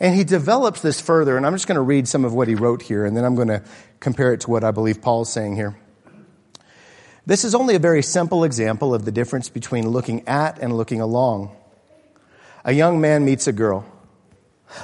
And 0.00 0.14
he 0.14 0.24
develops 0.24 0.80
this 0.80 0.98
further, 0.98 1.36
and 1.36 1.44
I'm 1.44 1.52
just 1.52 1.66
going 1.66 1.76
to 1.76 1.82
read 1.82 2.08
some 2.08 2.24
of 2.24 2.32
what 2.32 2.48
he 2.48 2.54
wrote 2.54 2.80
here, 2.80 3.04
and 3.04 3.14
then 3.14 3.26
I'm 3.26 3.34
going 3.34 3.48
to 3.48 3.62
compare 4.00 4.32
it 4.32 4.40
to 4.40 4.50
what 4.50 4.64
I 4.64 4.70
believe 4.70 5.02
Paul's 5.02 5.30
saying 5.30 5.56
here. 5.56 5.76
This 7.26 7.44
is 7.44 7.56
only 7.56 7.74
a 7.74 7.80
very 7.80 8.02
simple 8.02 8.44
example 8.44 8.94
of 8.94 9.04
the 9.04 9.10
difference 9.10 9.48
between 9.48 9.88
looking 9.88 10.28
at 10.28 10.60
and 10.60 10.76
looking 10.76 11.00
along. 11.00 11.56
A 12.64 12.72
young 12.72 13.00
man 13.00 13.24
meets 13.24 13.48
a 13.48 13.52
girl. 13.52 13.84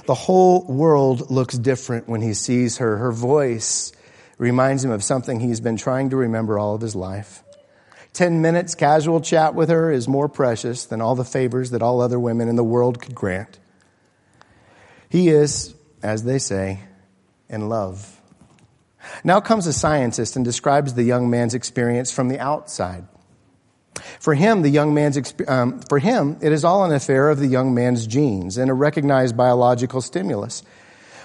The 0.06 0.14
whole 0.14 0.64
world 0.64 1.30
looks 1.30 1.56
different 1.56 2.08
when 2.08 2.20
he 2.20 2.34
sees 2.34 2.78
her. 2.78 2.96
Her 2.96 3.12
voice 3.12 3.92
reminds 4.38 4.84
him 4.84 4.90
of 4.90 5.04
something 5.04 5.38
he's 5.38 5.60
been 5.60 5.76
trying 5.76 6.10
to 6.10 6.16
remember 6.16 6.58
all 6.58 6.74
of 6.74 6.80
his 6.80 6.96
life. 6.96 7.44
Ten 8.12 8.42
minutes 8.42 8.74
casual 8.74 9.20
chat 9.20 9.54
with 9.54 9.68
her 9.68 9.90
is 9.90 10.08
more 10.08 10.28
precious 10.28 10.84
than 10.84 11.00
all 11.00 11.14
the 11.14 11.24
favors 11.24 11.70
that 11.70 11.80
all 11.80 12.00
other 12.00 12.18
women 12.18 12.48
in 12.48 12.56
the 12.56 12.64
world 12.64 13.00
could 13.00 13.14
grant. 13.14 13.58
He 15.08 15.28
is, 15.28 15.74
as 16.02 16.24
they 16.24 16.38
say, 16.38 16.80
in 17.48 17.68
love. 17.68 18.20
Now 19.24 19.40
comes 19.40 19.66
a 19.66 19.72
scientist 19.72 20.36
and 20.36 20.44
describes 20.44 20.94
the 20.94 21.02
young 21.02 21.30
man's 21.30 21.54
experience 21.54 22.12
from 22.12 22.28
the 22.28 22.38
outside. 22.38 23.06
For 24.20 24.34
him, 24.34 24.62
the 24.62 24.70
young 24.70 24.94
man's 24.94 25.34
um, 25.46 25.80
for 25.88 25.98
him, 25.98 26.38
it 26.40 26.52
is 26.52 26.64
all 26.64 26.84
an 26.84 26.92
affair 26.92 27.28
of 27.28 27.38
the 27.38 27.46
young 27.46 27.74
man's 27.74 28.06
genes 28.06 28.56
and 28.56 28.70
a 28.70 28.74
recognized 28.74 29.36
biological 29.36 30.00
stimulus. 30.00 30.62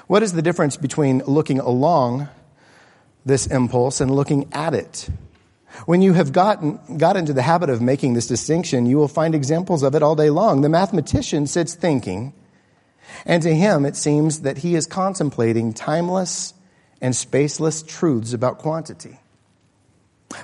What 0.07 0.23
is 0.23 0.33
the 0.33 0.41
difference 0.41 0.77
between 0.77 1.19
looking 1.25 1.59
along 1.59 2.29
this 3.25 3.47
impulse 3.47 4.01
and 4.01 4.11
looking 4.11 4.51
at 4.53 4.73
it? 4.73 5.09
When 5.85 6.01
you 6.01 6.13
have 6.13 6.31
gotten, 6.31 6.97
got 6.97 7.17
into 7.17 7.33
the 7.33 7.41
habit 7.41 7.69
of 7.69 7.81
making 7.81 8.13
this 8.13 8.27
distinction, 8.27 8.85
you 8.85 8.97
will 8.97 9.07
find 9.07 9.35
examples 9.35 9.83
of 9.83 9.95
it 9.95 10.01
all 10.01 10.15
day 10.15 10.29
long. 10.29 10.61
The 10.61 10.69
mathematician 10.69 11.45
sits 11.45 11.75
thinking, 11.75 12.33
and 13.25 13.43
to 13.43 13.53
him 13.53 13.85
it 13.85 13.95
seems 13.95 14.41
that 14.41 14.59
he 14.59 14.75
is 14.75 14.87
contemplating 14.87 15.73
timeless 15.73 16.53
and 17.01 17.13
spaceless 17.13 17.87
truths 17.87 18.33
about 18.33 18.57
quantity. 18.57 19.19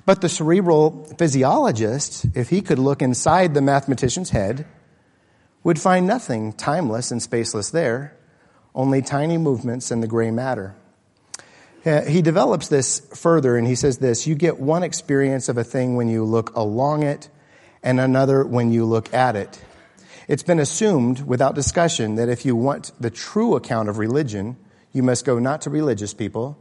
But 0.05 0.21
the 0.21 0.29
cerebral 0.29 1.05
physiologist, 1.17 2.25
if 2.35 2.49
he 2.49 2.61
could 2.61 2.79
look 2.79 3.01
inside 3.01 3.53
the 3.53 3.61
mathematician's 3.61 4.29
head, 4.29 4.65
would 5.63 5.79
find 5.79 6.07
nothing 6.07 6.53
timeless 6.53 7.11
and 7.11 7.21
spaceless 7.21 7.71
there, 7.71 8.15
only 8.75 9.01
tiny 9.01 9.37
movements 9.37 9.91
in 9.91 10.01
the 10.01 10.07
gray 10.07 10.31
matter. 10.31 10.75
He 11.83 12.21
develops 12.21 12.69
this 12.69 13.01
further 13.13 13.57
and 13.57 13.67
he 13.67 13.75
says 13.75 13.97
this 13.97 14.25
You 14.25 14.35
get 14.35 14.59
one 14.59 14.83
experience 14.83 15.49
of 15.49 15.57
a 15.57 15.65
thing 15.65 15.95
when 15.95 16.07
you 16.07 16.23
look 16.23 16.55
along 16.55 17.03
it 17.03 17.29
and 17.81 17.99
another 17.99 18.45
when 18.45 18.71
you 18.71 18.85
look 18.85 19.13
at 19.13 19.35
it. 19.35 19.61
It's 20.29 20.43
been 20.43 20.59
assumed 20.59 21.27
without 21.27 21.55
discussion 21.55 22.15
that 22.15 22.29
if 22.29 22.45
you 22.45 22.55
want 22.55 22.93
the 22.99 23.09
true 23.09 23.55
account 23.55 23.89
of 23.89 23.97
religion, 23.97 24.55
you 24.93 25.03
must 25.03 25.25
go 25.25 25.39
not 25.39 25.61
to 25.61 25.69
religious 25.69 26.13
people, 26.13 26.57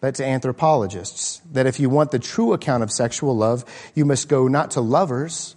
but 0.00 0.14
to 0.16 0.24
anthropologists. 0.24 1.40
That 1.52 1.66
if 1.66 1.80
you 1.80 1.90
want 1.90 2.10
the 2.10 2.18
true 2.18 2.52
account 2.52 2.82
of 2.82 2.92
sexual 2.92 3.36
love, 3.36 3.64
you 3.94 4.04
must 4.04 4.28
go 4.28 4.46
not 4.46 4.72
to 4.72 4.80
lovers, 4.80 5.56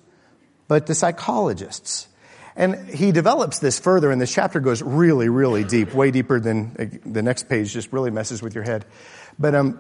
but 0.68 0.88
to 0.88 0.96
psychologists. 0.96 2.08
And 2.56 2.90
he 2.90 3.12
develops 3.12 3.60
this 3.60 3.80
further, 3.80 4.12
and 4.12 4.22
this 4.22 4.34
chapter 4.34 4.60
goes 4.60 4.82
really, 4.82 5.28
really 5.28 5.64
deep, 5.64 5.94
way 5.94 6.12
deeper 6.12 6.40
than 6.40 7.02
the 7.06 7.22
next 7.22 7.50
page, 7.50 7.74
just 7.74 7.92
really 7.92 8.12
messes 8.12 8.42
with 8.42 8.54
your 8.54 8.64
head. 8.64 8.86
But 9.40 9.56
um, 9.56 9.80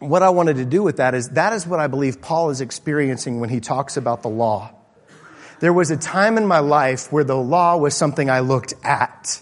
what 0.00 0.22
I 0.22 0.30
wanted 0.30 0.56
to 0.56 0.64
do 0.64 0.82
with 0.82 0.96
that 0.96 1.14
is 1.14 1.30
that 1.30 1.52
is 1.52 1.66
what 1.66 1.78
I 1.78 1.86
believe 1.86 2.20
Paul 2.20 2.50
is 2.50 2.60
experiencing 2.60 3.38
when 3.38 3.50
he 3.50 3.60
talks 3.60 3.96
about 3.96 4.22
the 4.22 4.28
law. 4.28 4.72
There 5.60 5.72
was 5.72 5.92
a 5.92 5.96
time 5.96 6.38
in 6.38 6.46
my 6.46 6.58
life 6.58 7.12
where 7.12 7.22
the 7.22 7.36
law 7.36 7.76
was 7.76 7.94
something 7.94 8.28
I 8.28 8.40
looked 8.40 8.74
at. 8.82 9.40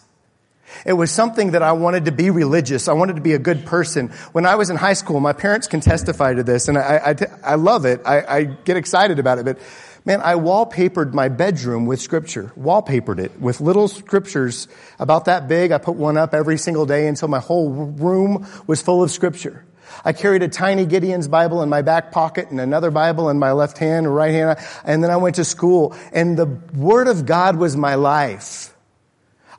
It 0.85 0.95
was 0.95 1.11
something 1.11 1.53
that 1.53 1.63
I 1.63 1.73
wanted 1.73 2.07
to 2.07 2.13
be 2.13 2.31
religious. 2.31 2.89
I 2.89 2.93
wanted 2.93 3.17
to 3.17 3.23
be 3.23 3.35
a 3.35 3.39
good 3.39 3.67
person. 3.67 4.09
When 4.33 4.47
I 4.47 4.57
was 4.57 4.71
in 4.71 4.77
high 4.77 4.95
school, 4.95 5.21
my 5.21 5.33
parents 5.33 5.67
can 5.67 5.81
testify 5.81 6.35
to 6.35 6.43
this, 6.43 6.69
and 6.69 6.79
I, 6.79 7.15
I, 7.43 7.53
I 7.53 7.55
love 7.57 7.85
it. 7.85 8.01
I, 8.05 8.23
I 8.23 8.45
get 8.45 8.77
excited 8.77 9.19
about 9.19 9.39
it. 9.39 9.45
But 9.45 9.59
man, 10.05 10.21
I 10.23 10.35
wallpapered 10.35 11.13
my 11.13 11.29
bedroom 11.29 11.87
with 11.87 12.01
scripture. 12.01 12.53
Wallpapered 12.59 13.19
it 13.19 13.41
with 13.41 13.61
little 13.61 13.89
scriptures 13.89 14.69
about 14.99 15.27
that 15.27 15.49
big. 15.49 15.73
I 15.73 15.79
put 15.79 15.97
one 15.97 16.17
up 16.17 16.35
every 16.35 16.59
single 16.59 16.87
day 16.87 17.07
until 17.07 17.29
my 17.29 17.41
whole 17.41 17.71
room 17.71 18.47
was 18.67 18.83
full 18.83 19.03
of 19.03 19.11
scripture. 19.11 19.65
I 20.05 20.13
carried 20.13 20.43
a 20.43 20.49
tiny 20.49 20.87
Gideon's 20.87 21.29
Bible 21.29 21.63
in 21.63 21.69
my 21.69 21.83
back 21.83 22.13
pocket 22.13 22.51
and 22.51 22.61
another 22.61 22.91
Bible 22.91 23.29
in 23.29 23.39
my 23.39 23.53
left 23.53 23.79
hand 23.79 24.07
or 24.07 24.13
right 24.13 24.33
hand. 24.33 24.59
And 24.85 25.03
then 25.03 25.11
I 25.11 25.17
went 25.17 25.37
to 25.37 25.45
school 25.45 25.97
and 26.13 26.39
the 26.39 26.47
Word 26.75 27.09
of 27.09 27.27
God 27.27 27.57
was 27.57 27.77
my 27.77 27.97
life. 27.97 28.75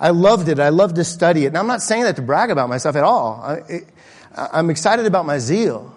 I 0.01 0.09
loved 0.09 0.49
it. 0.49 0.59
I 0.59 0.69
loved 0.69 0.95
to 0.95 1.03
study 1.03 1.45
it. 1.45 1.49
And 1.49 1.57
I'm 1.57 1.67
not 1.67 1.83
saying 1.83 2.03
that 2.03 2.15
to 2.15 2.23
brag 2.23 2.49
about 2.49 2.67
myself 2.67 2.95
at 2.95 3.03
all. 3.03 3.39
I, 3.41 4.59
am 4.59 4.71
excited 4.71 5.05
about 5.05 5.27
my 5.27 5.37
zeal. 5.37 5.95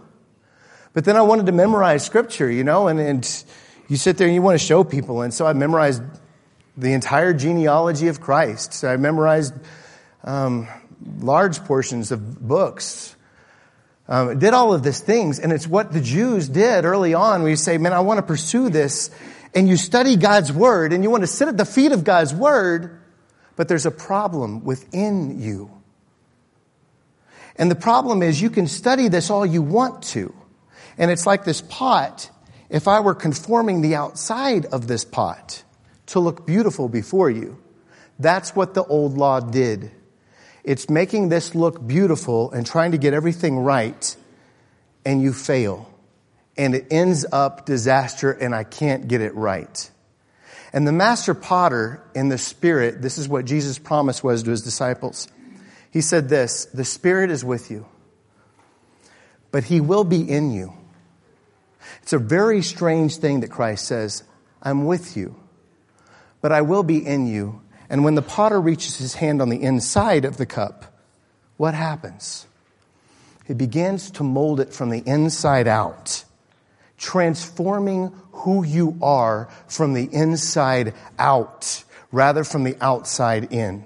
But 0.92 1.06
then 1.06 1.16
I 1.16 1.22
wanted 1.22 1.46
to 1.46 1.52
memorize 1.52 2.04
scripture, 2.04 2.50
you 2.50 2.64
know, 2.64 2.88
and, 2.88 3.00
and 3.00 3.44
you 3.88 3.96
sit 3.96 4.18
there 4.18 4.26
and 4.26 4.34
you 4.34 4.42
want 4.42 4.60
to 4.60 4.64
show 4.64 4.84
people. 4.84 5.22
And 5.22 5.32
so 5.32 5.46
I 5.46 5.54
memorized 5.54 6.02
the 6.76 6.92
entire 6.92 7.32
genealogy 7.32 8.08
of 8.08 8.20
Christ. 8.20 8.74
So 8.74 8.88
I 8.88 8.98
memorized 8.98 9.54
um, 10.22 10.68
large 11.20 11.64
portions 11.64 12.12
of 12.12 12.46
books 12.46 13.16
um, 14.06 14.38
did 14.38 14.52
all 14.52 14.74
of 14.74 14.82
these 14.82 15.00
things, 15.00 15.38
and 15.38 15.50
it's 15.50 15.66
what 15.66 15.92
the 15.92 16.00
Jews 16.00 16.46
did 16.48 16.84
early 16.84 17.14
on. 17.14 17.42
We 17.42 17.56
say, 17.56 17.78
man, 17.78 17.94
I 17.94 18.00
want 18.00 18.18
to 18.18 18.22
pursue 18.22 18.68
this, 18.68 19.10
and 19.54 19.66
you 19.66 19.78
study 19.78 20.16
God's 20.16 20.52
Word, 20.52 20.92
and 20.92 21.02
you 21.02 21.08
want 21.08 21.22
to 21.22 21.26
sit 21.26 21.48
at 21.48 21.56
the 21.56 21.64
feet 21.64 21.92
of 21.92 22.04
God's 22.04 22.34
Word, 22.34 23.00
but 23.56 23.68
there's 23.68 23.86
a 23.86 23.90
problem 23.90 24.64
within 24.64 25.40
you. 25.40 25.70
And 27.56 27.70
the 27.70 27.76
problem 27.76 28.22
is 28.22 28.42
you 28.42 28.50
can 28.50 28.66
study 28.66 29.08
this 29.08 29.30
all 29.30 29.46
you 29.46 29.62
want 29.62 30.02
to. 30.02 30.34
And 30.98 31.10
it's 31.10 31.26
like 31.26 31.44
this 31.44 31.60
pot. 31.60 32.30
If 32.68 32.88
I 32.88 33.00
were 33.00 33.14
conforming 33.14 33.80
the 33.80 33.94
outside 33.94 34.66
of 34.66 34.86
this 34.86 35.04
pot 35.04 35.62
to 36.06 36.20
look 36.20 36.46
beautiful 36.46 36.88
before 36.88 37.30
you, 37.30 37.58
that's 38.18 38.56
what 38.56 38.74
the 38.74 38.84
old 38.84 39.16
law 39.16 39.40
did. 39.40 39.90
It's 40.64 40.88
making 40.88 41.28
this 41.28 41.54
look 41.54 41.86
beautiful 41.86 42.50
and 42.52 42.66
trying 42.66 42.92
to 42.92 42.98
get 42.98 43.12
everything 43.12 43.58
right, 43.58 44.16
and 45.04 45.20
you 45.20 45.32
fail. 45.32 45.90
And 46.56 46.74
it 46.74 46.86
ends 46.90 47.26
up 47.30 47.66
disaster, 47.66 48.32
and 48.32 48.54
I 48.54 48.64
can't 48.64 49.06
get 49.06 49.20
it 49.20 49.34
right. 49.34 49.90
And 50.74 50.86
the 50.86 50.92
master 50.92 51.32
potter 51.32 52.02
in 52.14 52.28
the 52.28 52.36
spirit, 52.36 53.00
this 53.00 53.16
is 53.16 53.26
what 53.26 53.46
Jesus' 53.46 53.78
promise 53.78 54.22
was 54.22 54.42
to 54.42 54.50
his 54.50 54.62
disciples. 54.62 55.28
He 55.90 56.02
said 56.02 56.28
this 56.28 56.66
The 56.66 56.84
spirit 56.84 57.30
is 57.30 57.42
with 57.42 57.70
you, 57.70 57.86
but 59.50 59.64
he 59.64 59.80
will 59.80 60.04
be 60.04 60.20
in 60.20 60.50
you. 60.50 60.74
It's 62.02 62.12
a 62.12 62.18
very 62.18 62.60
strange 62.60 63.16
thing 63.16 63.40
that 63.40 63.50
Christ 63.50 63.86
says, 63.86 64.24
I'm 64.62 64.84
with 64.84 65.16
you, 65.16 65.36
but 66.42 66.52
I 66.52 66.60
will 66.60 66.82
be 66.82 66.98
in 66.98 67.26
you 67.26 67.62
and 67.88 68.04
when 68.04 68.14
the 68.14 68.22
potter 68.22 68.60
reaches 68.60 68.96
his 68.96 69.14
hand 69.14 69.42
on 69.42 69.50
the 69.50 69.62
inside 69.62 70.24
of 70.24 70.36
the 70.36 70.46
cup, 70.46 70.98
what 71.56 71.74
happens? 71.74 72.46
He 73.46 73.54
begins 73.54 74.10
to 74.12 74.24
mold 74.24 74.60
it 74.60 74.72
from 74.72 74.88
the 74.88 75.02
inside 75.06 75.68
out, 75.68 76.24
transforming 76.98 78.12
who 78.32 78.64
you 78.64 78.96
are 79.02 79.48
from 79.66 79.94
the 79.94 80.08
inside 80.12 80.94
out 81.18 81.84
rather 82.12 82.44
from 82.44 82.64
the 82.64 82.76
outside 82.80 83.52
in. 83.52 83.84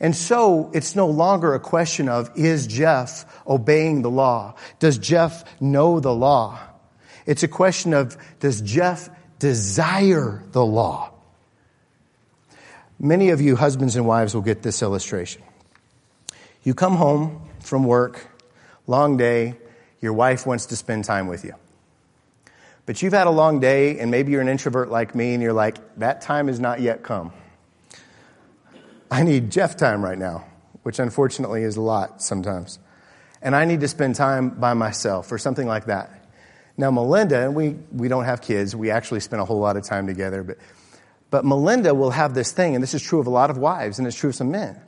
And 0.00 0.14
so 0.14 0.70
it's 0.74 0.94
no 0.94 1.06
longer 1.06 1.54
a 1.54 1.60
question 1.60 2.08
of 2.08 2.30
is 2.36 2.66
Jeff 2.66 3.24
obeying 3.46 4.02
the 4.02 4.10
law? 4.10 4.54
Does 4.78 4.98
Jeff 4.98 5.44
know 5.60 6.00
the 6.00 6.12
law? 6.12 6.58
It's 7.24 7.42
a 7.42 7.48
question 7.48 7.94
of 7.94 8.16
does 8.40 8.60
Jeff 8.60 9.08
desire 9.38 10.42
the 10.52 10.64
law? 10.64 11.12
Many 12.98 13.30
of 13.30 13.40
you 13.40 13.56
husbands 13.56 13.96
and 13.96 14.06
wives 14.06 14.34
will 14.34 14.42
get 14.42 14.62
this 14.62 14.82
illustration. 14.82 15.42
You 16.62 16.74
come 16.74 16.96
home 16.96 17.48
from 17.60 17.84
work, 17.84 18.26
long 18.86 19.16
day, 19.16 19.56
your 20.00 20.12
wife 20.12 20.46
wants 20.46 20.66
to 20.66 20.76
spend 20.76 21.04
time 21.04 21.26
with 21.26 21.44
you. 21.44 21.54
But 22.86 23.02
you've 23.02 23.12
had 23.12 23.26
a 23.26 23.30
long 23.30 23.60
day, 23.60 23.98
and 23.98 24.10
maybe 24.10 24.32
you're 24.32 24.40
an 24.40 24.48
introvert 24.48 24.90
like 24.90 25.14
me, 25.14 25.34
and 25.34 25.42
you're 25.42 25.52
like, 25.52 25.76
that 25.98 26.22
time 26.22 26.46
has 26.46 26.60
not 26.60 26.80
yet 26.80 27.02
come. 27.02 27.32
I 29.10 29.22
need 29.22 29.50
Jeff 29.50 29.76
time 29.76 30.04
right 30.04 30.18
now, 30.18 30.46
which 30.82 30.98
unfortunately 30.98 31.62
is 31.62 31.76
a 31.76 31.80
lot 31.80 32.22
sometimes. 32.22 32.78
And 33.42 33.54
I 33.54 33.64
need 33.64 33.80
to 33.80 33.88
spend 33.88 34.14
time 34.14 34.50
by 34.50 34.74
myself 34.74 35.30
or 35.30 35.38
something 35.38 35.66
like 35.66 35.86
that. 35.86 36.10
Now, 36.76 36.90
Melinda, 36.90 37.42
and 37.42 37.54
we, 37.54 37.76
we 37.92 38.08
don't 38.08 38.24
have 38.24 38.40
kids, 38.40 38.74
we 38.74 38.90
actually 38.90 39.20
spend 39.20 39.42
a 39.42 39.44
whole 39.44 39.58
lot 39.58 39.76
of 39.76 39.84
time 39.84 40.06
together, 40.06 40.42
but 40.42 40.58
but 41.30 41.44
Melinda 41.44 41.94
will 41.94 42.10
have 42.10 42.34
this 42.34 42.52
thing, 42.52 42.74
and 42.74 42.82
this 42.82 42.94
is 42.94 43.02
true 43.02 43.20
of 43.20 43.26
a 43.26 43.30
lot 43.30 43.50
of 43.50 43.58
wives, 43.58 43.98
and 43.98 44.06
it's 44.06 44.16
true 44.16 44.30
of 44.30 44.36
some 44.36 44.50
men. 44.50 44.80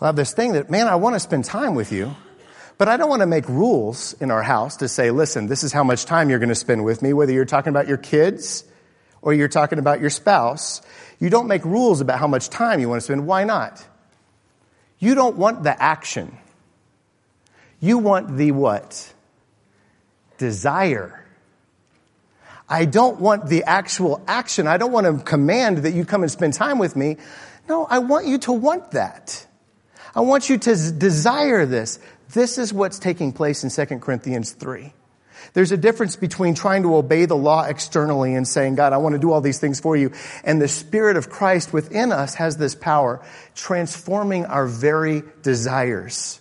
We'll 0.00 0.06
have 0.06 0.16
this 0.16 0.32
thing 0.32 0.52
that, 0.52 0.70
man, 0.70 0.88
I 0.88 0.96
want 0.96 1.14
to 1.14 1.20
spend 1.20 1.44
time 1.44 1.74
with 1.74 1.92
you, 1.92 2.14
but 2.76 2.88
I 2.88 2.96
don't 2.96 3.08
want 3.08 3.20
to 3.20 3.26
make 3.26 3.48
rules 3.48 4.14
in 4.20 4.30
our 4.30 4.42
house 4.42 4.76
to 4.78 4.88
say, 4.88 5.10
listen, 5.10 5.46
this 5.46 5.62
is 5.62 5.72
how 5.72 5.84
much 5.84 6.04
time 6.04 6.30
you're 6.30 6.38
going 6.38 6.48
to 6.48 6.54
spend 6.54 6.84
with 6.84 7.02
me, 7.02 7.12
whether 7.12 7.32
you're 7.32 7.44
talking 7.44 7.70
about 7.70 7.86
your 7.86 7.96
kids 7.96 8.64
or 9.22 9.32
you're 9.32 9.48
talking 9.48 9.78
about 9.78 10.00
your 10.00 10.10
spouse. 10.10 10.82
You 11.20 11.30
don't 11.30 11.46
make 11.46 11.64
rules 11.64 12.00
about 12.00 12.18
how 12.18 12.26
much 12.26 12.50
time 12.50 12.80
you 12.80 12.88
want 12.88 13.00
to 13.00 13.04
spend. 13.04 13.26
Why 13.26 13.44
not? 13.44 13.84
You 14.98 15.14
don't 15.14 15.36
want 15.36 15.62
the 15.62 15.80
action. 15.80 16.36
You 17.80 17.98
want 17.98 18.36
the 18.36 18.52
what? 18.52 19.12
Desire. 20.38 21.24
I 22.68 22.86
don't 22.86 23.20
want 23.20 23.46
the 23.46 23.64
actual 23.64 24.22
action. 24.26 24.66
I 24.66 24.78
don't 24.78 24.90
want 24.92 25.06
to 25.06 25.22
command 25.22 25.78
that 25.78 25.92
you 25.92 26.04
come 26.04 26.22
and 26.22 26.30
spend 26.30 26.54
time 26.54 26.78
with 26.78 26.96
me. 26.96 27.18
No, 27.68 27.84
I 27.84 28.00
want 28.00 28.26
you 28.26 28.38
to 28.38 28.52
want 28.52 28.92
that. 28.92 29.46
I 30.14 30.20
want 30.20 30.48
you 30.48 30.58
to 30.58 30.92
desire 30.92 31.66
this. 31.66 31.98
This 32.34 32.58
is 32.58 32.72
what's 32.72 32.98
taking 32.98 33.32
place 33.32 33.64
in 33.64 33.70
2 33.70 33.98
Corinthians 34.00 34.52
3. 34.52 34.92
There's 35.52 35.72
a 35.72 35.76
difference 35.76 36.16
between 36.16 36.54
trying 36.54 36.82
to 36.82 36.96
obey 36.96 37.26
the 37.26 37.36
law 37.36 37.64
externally 37.64 38.34
and 38.34 38.46
saying, 38.46 38.74
God, 38.74 38.92
I 38.92 38.96
want 38.96 39.14
to 39.14 39.20
do 39.20 39.30
all 39.30 39.40
these 39.40 39.60
things 39.60 39.78
for 39.78 39.96
you. 39.96 40.12
And 40.42 40.60
the 40.60 40.68
Spirit 40.68 41.16
of 41.16 41.30
Christ 41.30 41.72
within 41.72 42.12
us 42.12 42.34
has 42.34 42.56
this 42.56 42.74
power, 42.74 43.24
transforming 43.54 44.46
our 44.46 44.66
very 44.66 45.22
desires 45.42 46.40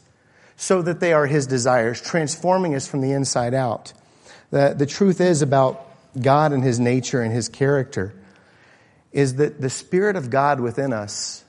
so 0.57 0.81
that 0.81 0.99
they 0.99 1.13
are 1.13 1.27
His 1.27 1.45
desires, 1.45 2.01
transforming 2.01 2.73
us 2.73 2.87
from 2.87 3.01
the 3.01 3.11
inside 3.11 3.53
out. 3.53 3.93
The, 4.49 4.73
the 4.75 4.85
truth 4.85 5.21
is 5.21 5.41
about 5.41 5.85
God 6.19 6.53
and 6.53 6.63
His 6.63 6.79
nature 6.79 7.21
and 7.21 7.31
His 7.31 7.49
character 7.49 8.13
is 9.11 9.35
that 9.35 9.61
the 9.61 9.69
Spirit 9.69 10.15
of 10.15 10.31
God 10.31 10.59
within 10.59 10.91
us 10.91 11.43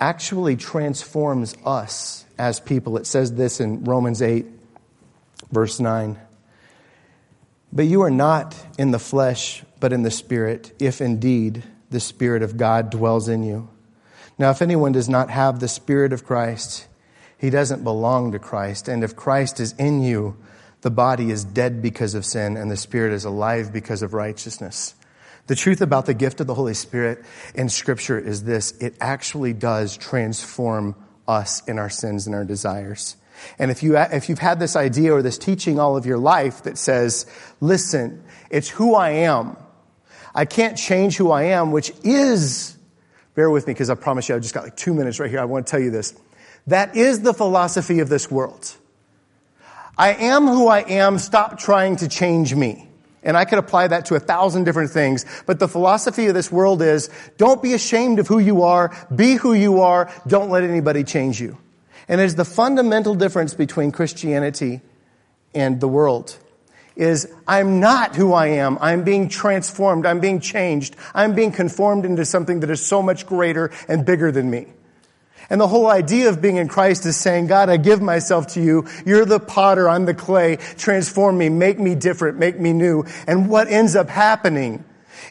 actually 0.00 0.56
transforms 0.56 1.54
us 1.64 2.24
as 2.38 2.58
people. 2.58 2.96
It 2.96 3.06
says 3.06 3.34
this 3.34 3.60
in 3.60 3.84
Romans 3.84 4.22
8, 4.22 4.46
verse 5.52 5.78
9. 5.78 6.18
But 7.72 7.84
you 7.84 8.02
are 8.02 8.10
not 8.10 8.56
in 8.78 8.90
the 8.90 8.98
flesh, 8.98 9.62
but 9.78 9.92
in 9.92 10.02
the 10.02 10.10
Spirit, 10.10 10.72
if 10.80 11.00
indeed 11.00 11.62
the 11.90 12.00
Spirit 12.00 12.42
of 12.42 12.56
God 12.56 12.90
dwells 12.90 13.28
in 13.28 13.42
you. 13.42 13.68
Now, 14.38 14.50
if 14.50 14.62
anyone 14.62 14.92
does 14.92 15.08
not 15.08 15.30
have 15.30 15.60
the 15.60 15.68
Spirit 15.68 16.12
of 16.12 16.24
Christ, 16.24 16.88
he 17.36 17.50
doesn't 17.50 17.84
belong 17.84 18.32
to 18.32 18.38
Christ. 18.38 18.88
And 18.88 19.04
if 19.04 19.14
Christ 19.14 19.60
is 19.60 19.72
in 19.74 20.02
you, 20.02 20.36
the 20.82 20.90
body 20.90 21.30
is 21.30 21.44
dead 21.44 21.82
because 21.82 22.14
of 22.14 22.24
sin 22.24 22.56
and 22.56 22.70
the 22.70 22.76
spirit 22.76 23.12
is 23.12 23.24
alive 23.24 23.72
because 23.72 24.02
of 24.02 24.14
righteousness. 24.14 24.94
The 25.50 25.56
truth 25.56 25.80
about 25.80 26.06
the 26.06 26.14
gift 26.14 26.40
of 26.40 26.46
the 26.46 26.54
Holy 26.54 26.74
Spirit 26.74 27.24
in 27.56 27.68
Scripture 27.70 28.16
is 28.16 28.44
this 28.44 28.70
it 28.80 28.94
actually 29.00 29.52
does 29.52 29.96
transform 29.96 30.94
us 31.26 31.66
in 31.66 31.76
our 31.76 31.90
sins 31.90 32.28
and 32.28 32.36
our 32.36 32.44
desires. 32.44 33.16
And 33.58 33.72
if, 33.72 33.82
you, 33.82 33.96
if 33.96 34.28
you've 34.28 34.38
had 34.38 34.60
this 34.60 34.76
idea 34.76 35.12
or 35.12 35.22
this 35.22 35.38
teaching 35.38 35.80
all 35.80 35.96
of 35.96 36.06
your 36.06 36.18
life 36.18 36.62
that 36.62 36.78
says, 36.78 37.26
listen, 37.60 38.22
it's 38.48 38.68
who 38.68 38.94
I 38.94 39.10
am, 39.10 39.56
I 40.36 40.44
can't 40.44 40.78
change 40.78 41.16
who 41.16 41.32
I 41.32 41.46
am, 41.46 41.72
which 41.72 41.90
is, 42.04 42.78
bear 43.34 43.50
with 43.50 43.66
me 43.66 43.72
because 43.72 43.90
I 43.90 43.96
promise 43.96 44.28
you, 44.28 44.36
I've 44.36 44.42
just 44.42 44.54
got 44.54 44.62
like 44.62 44.76
two 44.76 44.94
minutes 44.94 45.18
right 45.18 45.28
here. 45.28 45.40
I 45.40 45.46
want 45.46 45.66
to 45.66 45.70
tell 45.72 45.80
you 45.80 45.90
this. 45.90 46.14
That 46.68 46.94
is 46.94 47.22
the 47.22 47.34
philosophy 47.34 47.98
of 47.98 48.08
this 48.08 48.30
world. 48.30 48.72
I 49.98 50.14
am 50.14 50.46
who 50.46 50.68
I 50.68 50.82
am. 50.82 51.18
Stop 51.18 51.58
trying 51.58 51.96
to 51.96 52.08
change 52.08 52.54
me. 52.54 52.89
And 53.22 53.36
I 53.36 53.44
could 53.44 53.58
apply 53.58 53.88
that 53.88 54.06
to 54.06 54.14
a 54.14 54.20
thousand 54.20 54.64
different 54.64 54.90
things. 54.90 55.26
But 55.46 55.58
the 55.58 55.68
philosophy 55.68 56.26
of 56.28 56.34
this 56.34 56.50
world 56.50 56.80
is 56.80 57.10
don't 57.36 57.62
be 57.62 57.74
ashamed 57.74 58.18
of 58.18 58.28
who 58.28 58.38
you 58.38 58.62
are. 58.62 58.96
Be 59.14 59.34
who 59.34 59.52
you 59.52 59.80
are. 59.80 60.10
Don't 60.26 60.50
let 60.50 60.64
anybody 60.64 61.04
change 61.04 61.40
you. 61.40 61.58
And 62.08 62.20
it's 62.20 62.34
the 62.34 62.44
fundamental 62.44 63.14
difference 63.14 63.54
between 63.54 63.92
Christianity 63.92 64.80
and 65.54 65.80
the 65.80 65.88
world 65.88 66.36
is 66.96 67.32
I'm 67.46 67.80
not 67.80 68.16
who 68.16 68.32
I 68.32 68.48
am. 68.48 68.78
I'm 68.80 69.04
being 69.04 69.28
transformed. 69.28 70.06
I'm 70.06 70.20
being 70.20 70.40
changed. 70.40 70.96
I'm 71.14 71.34
being 71.34 71.52
conformed 71.52 72.04
into 72.04 72.24
something 72.24 72.60
that 72.60 72.70
is 72.70 72.84
so 72.84 73.02
much 73.02 73.26
greater 73.26 73.70
and 73.88 74.04
bigger 74.04 74.32
than 74.32 74.50
me. 74.50 74.66
And 75.50 75.60
the 75.60 75.66
whole 75.66 75.88
idea 75.88 76.28
of 76.28 76.40
being 76.40 76.56
in 76.56 76.68
Christ 76.68 77.04
is 77.06 77.16
saying, 77.16 77.48
God, 77.48 77.68
I 77.68 77.76
give 77.76 78.00
myself 78.00 78.46
to 78.54 78.62
you. 78.62 78.86
You're 79.04 79.24
the 79.24 79.40
potter. 79.40 79.88
I'm 79.88 80.06
the 80.06 80.14
clay. 80.14 80.56
Transform 80.56 81.36
me. 81.36 81.48
Make 81.48 81.80
me 81.80 81.96
different. 81.96 82.38
Make 82.38 82.58
me 82.58 82.72
new. 82.72 83.04
And 83.26 83.50
what 83.50 83.66
ends 83.66 83.96
up 83.96 84.08
happening 84.08 84.84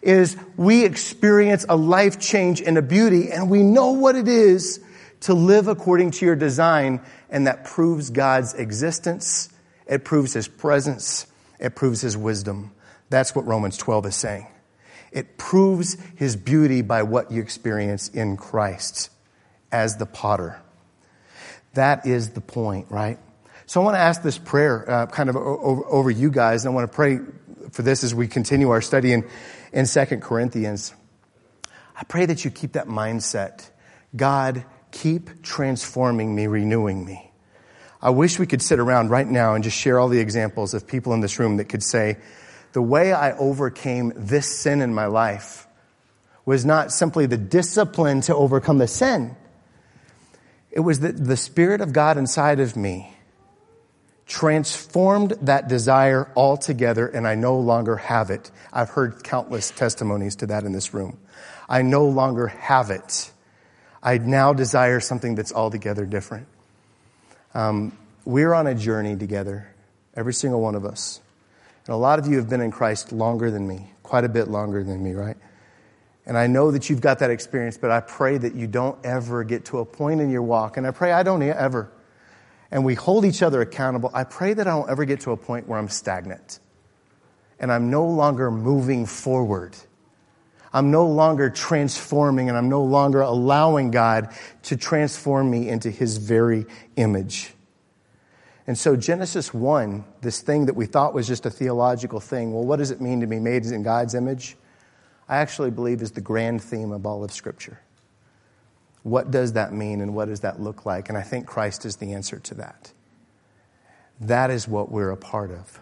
is 0.03 0.35
we 0.57 0.83
experience 0.83 1.65
a 1.69 1.77
life 1.77 2.19
change 2.19 2.61
and 2.61 2.77
a 2.77 2.81
beauty 2.81 3.31
and 3.31 3.49
we 3.49 3.63
know 3.63 3.91
what 3.91 4.15
it 4.15 4.27
is 4.27 4.81
to 5.21 5.33
live 5.33 5.69
according 5.69 6.11
to 6.11 6.25
your 6.25 6.35
design. 6.35 6.99
And 7.29 7.47
that 7.47 7.63
proves 7.63 8.09
God's 8.09 8.53
existence. 8.53 9.49
It 9.87 10.03
proves 10.03 10.33
his 10.33 10.49
presence. 10.49 11.27
It 11.59 11.75
proves 11.75 12.01
his 12.01 12.17
wisdom. 12.17 12.71
That's 13.09 13.33
what 13.33 13.47
Romans 13.47 13.77
12 13.77 14.07
is 14.07 14.15
saying. 14.15 14.47
It 15.13 15.37
proves 15.37 15.97
his 16.17 16.35
beauty 16.35 16.81
by 16.81 17.03
what 17.03 17.31
you 17.31 17.41
experience 17.41 18.09
in 18.09 18.35
Christ 18.35 19.09
as 19.71 19.97
the 19.97 20.05
potter. 20.05 20.61
That 21.73 22.05
is 22.05 22.31
the 22.31 22.41
point, 22.41 22.87
right? 22.89 23.19
So 23.65 23.81
I 23.81 23.83
want 23.83 23.95
to 23.95 23.99
ask 23.99 24.23
this 24.23 24.37
prayer 24.37 24.89
uh, 24.89 25.05
kind 25.05 25.29
of 25.29 25.35
over, 25.35 25.85
over, 25.85 26.09
you 26.11 26.31
guys, 26.31 26.65
and 26.65 26.71
I 26.71 26.75
want 26.75 26.91
to 26.91 26.95
pray 26.95 27.19
for 27.71 27.83
this 27.83 28.03
as 28.03 28.15
we 28.15 28.27
continue 28.27 28.69
our 28.71 28.81
study 28.81 29.13
in, 29.13 29.27
in 29.71 29.85
2 29.85 30.05
Corinthians. 30.17 30.93
I 31.95 32.03
pray 32.03 32.25
that 32.25 32.43
you 32.43 32.49
keep 32.49 32.73
that 32.73 32.87
mindset. 32.87 33.69
God, 34.15 34.65
keep 34.91 35.43
transforming 35.43 36.33
me, 36.33 36.47
renewing 36.47 37.05
me. 37.05 37.31
I 38.01 38.09
wish 38.11 38.39
we 38.39 38.47
could 38.47 38.61
sit 38.61 38.79
around 38.79 39.09
right 39.09 39.27
now 39.27 39.55
and 39.55 39.63
just 39.63 39.77
share 39.77 39.99
all 39.99 40.07
the 40.07 40.19
examples 40.19 40.73
of 40.73 40.87
people 40.87 41.13
in 41.13 41.19
this 41.19 41.37
room 41.37 41.57
that 41.57 41.65
could 41.65 41.83
say, 41.83 42.17
the 42.71 42.81
way 42.81 43.11
I 43.13 43.33
overcame 43.33 44.13
this 44.15 44.47
sin 44.47 44.81
in 44.81 44.93
my 44.93 45.07
life 45.07 45.67
was 46.45 46.65
not 46.65 46.91
simply 46.91 47.25
the 47.25 47.37
discipline 47.37 48.21
to 48.21 48.35
overcome 48.35 48.77
the 48.77 48.87
sin. 48.87 49.35
It 50.71 50.81
was 50.81 50.99
that 50.99 51.25
the 51.25 51.37
Spirit 51.37 51.81
of 51.81 51.93
God 51.93 52.17
inside 52.17 52.59
of 52.59 52.75
me 52.75 53.15
transformed 54.27 55.31
that 55.41 55.67
desire 55.67 56.31
altogether, 56.35 57.07
and 57.07 57.27
I 57.27 57.35
no 57.35 57.57
longer 57.57 57.95
have 57.95 58.29
it. 58.29 58.51
I've 58.71 58.89
heard 58.89 59.23
countless 59.23 59.71
testimonies 59.71 60.35
to 60.37 60.47
that 60.47 60.63
in 60.63 60.71
this 60.71 60.93
room. 60.93 61.19
I 61.67 61.81
no 61.81 62.05
longer 62.05 62.47
have 62.47 62.91
it. 62.91 63.31
I 64.01 64.19
now 64.19 64.53
desire 64.53 64.99
something 64.99 65.35
that's 65.35 65.51
altogether 65.51 66.05
different. 66.05 66.47
Um, 67.55 67.97
we're 68.23 68.53
on 68.53 68.67
a 68.67 68.75
journey 68.75 69.15
together, 69.15 69.73
every 70.15 70.33
single 70.33 70.61
one 70.61 70.75
of 70.75 70.85
us. 70.85 71.19
And 71.87 71.95
a 71.95 71.97
lot 71.97 72.19
of 72.19 72.27
you 72.27 72.37
have 72.37 72.47
been 72.47 72.61
in 72.61 72.69
Christ 72.69 73.11
longer 73.11 73.49
than 73.49 73.67
me, 73.67 73.91
quite 74.03 74.23
a 74.23 74.29
bit 74.29 74.47
longer 74.47 74.83
than 74.83 75.03
me, 75.03 75.13
right? 75.13 75.37
And 76.29 76.37
I 76.37 76.45
know 76.45 76.69
that 76.69 76.91
you've 76.91 77.01
got 77.01 77.17
that 77.19 77.31
experience, 77.31 77.75
but 77.75 77.89
I 77.89 78.01
pray 78.01 78.37
that 78.37 78.53
you 78.53 78.67
don't 78.67 79.03
ever 79.03 79.43
get 79.43 79.65
to 79.65 79.79
a 79.79 79.85
point 79.85 80.21
in 80.21 80.29
your 80.29 80.43
walk, 80.43 80.77
and 80.77 80.85
I 80.85 80.91
pray 80.91 81.11
I 81.11 81.23
don't 81.23 81.41
ever. 81.41 81.91
And 82.69 82.85
we 82.85 82.93
hold 82.93 83.25
each 83.25 83.41
other 83.41 83.61
accountable. 83.61 84.11
I 84.13 84.25
pray 84.25 84.53
that 84.53 84.67
I 84.67 84.69
don't 84.69 84.87
ever 84.91 85.05
get 85.05 85.21
to 85.21 85.31
a 85.31 85.37
point 85.37 85.67
where 85.67 85.79
I'm 85.79 85.89
stagnant 85.89 86.59
and 87.59 87.71
I'm 87.71 87.89
no 87.89 88.05
longer 88.05 88.51
moving 88.51 89.07
forward. 89.07 89.75
I'm 90.71 90.91
no 90.91 91.07
longer 91.07 91.49
transforming 91.49 92.47
and 92.47 92.55
I'm 92.55 92.69
no 92.69 92.83
longer 92.83 93.21
allowing 93.21 93.89
God 93.89 94.31
to 94.63 94.77
transform 94.77 95.49
me 95.49 95.67
into 95.67 95.89
His 95.89 96.17
very 96.17 96.67
image. 96.95 97.55
And 98.67 98.77
so, 98.77 98.95
Genesis 98.95 99.51
1, 99.51 100.05
this 100.21 100.41
thing 100.41 100.67
that 100.67 100.75
we 100.75 100.85
thought 100.85 101.15
was 101.15 101.25
just 101.25 101.47
a 101.47 101.49
theological 101.49 102.19
thing, 102.19 102.53
well, 102.53 102.65
what 102.65 102.77
does 102.77 102.91
it 102.91 103.01
mean 103.01 103.19
to 103.21 103.25
be 103.25 103.39
made 103.39 103.65
in 103.65 103.81
God's 103.81 104.13
image? 104.13 104.55
I 105.29 105.37
actually 105.37 105.69
believe 105.69 106.01
is 106.01 106.11
the 106.11 106.21
grand 106.21 106.63
theme 106.63 106.91
of 106.91 107.05
all 107.05 107.23
of 107.23 107.31
Scripture. 107.31 107.79
What 109.03 109.29
does 109.29 109.53
that 109.53 109.71
mean 109.71 110.01
and 110.01 110.15
what 110.15 110.27
does 110.27 110.41
that 110.41 110.59
look 110.59 110.87
like? 110.87 111.07
And 111.07 111.17
I 111.17 111.21
think 111.21 111.45
Christ 111.45 111.85
is 111.85 111.97
the 111.97 112.13
answer 112.13 112.39
to 112.39 112.55
that. 112.55 112.91
That 114.19 114.49
is 114.49 114.67
what 114.67 114.91
we're 114.91 115.11
a 115.11 115.17
part 115.17 115.51
of. 115.51 115.79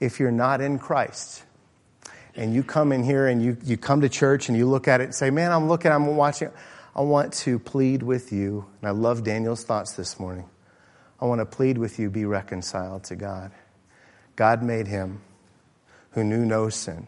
If 0.00 0.18
you're 0.18 0.32
not 0.32 0.60
in 0.60 0.78
Christ, 0.78 1.44
and 2.36 2.52
you 2.52 2.64
come 2.64 2.90
in 2.90 3.04
here 3.04 3.28
and 3.28 3.40
you, 3.40 3.56
you 3.64 3.76
come 3.76 4.00
to 4.00 4.08
church 4.08 4.48
and 4.48 4.58
you 4.58 4.66
look 4.66 4.88
at 4.88 5.00
it 5.00 5.04
and 5.04 5.14
say, 5.14 5.30
Man, 5.30 5.52
I'm 5.52 5.68
looking, 5.68 5.92
I'm 5.92 6.16
watching, 6.16 6.50
I 6.96 7.02
want 7.02 7.32
to 7.34 7.60
plead 7.60 8.02
with 8.02 8.32
you. 8.32 8.66
And 8.80 8.88
I 8.88 8.90
love 8.90 9.22
Daniel's 9.22 9.62
thoughts 9.62 9.92
this 9.92 10.18
morning. 10.18 10.48
I 11.20 11.26
want 11.26 11.40
to 11.40 11.46
plead 11.46 11.78
with 11.78 12.00
you, 12.00 12.10
be 12.10 12.24
reconciled 12.24 13.04
to 13.04 13.16
God. 13.16 13.52
God 14.34 14.64
made 14.64 14.88
him 14.88 15.20
who 16.10 16.24
knew 16.24 16.44
no 16.44 16.70
sin 16.70 17.06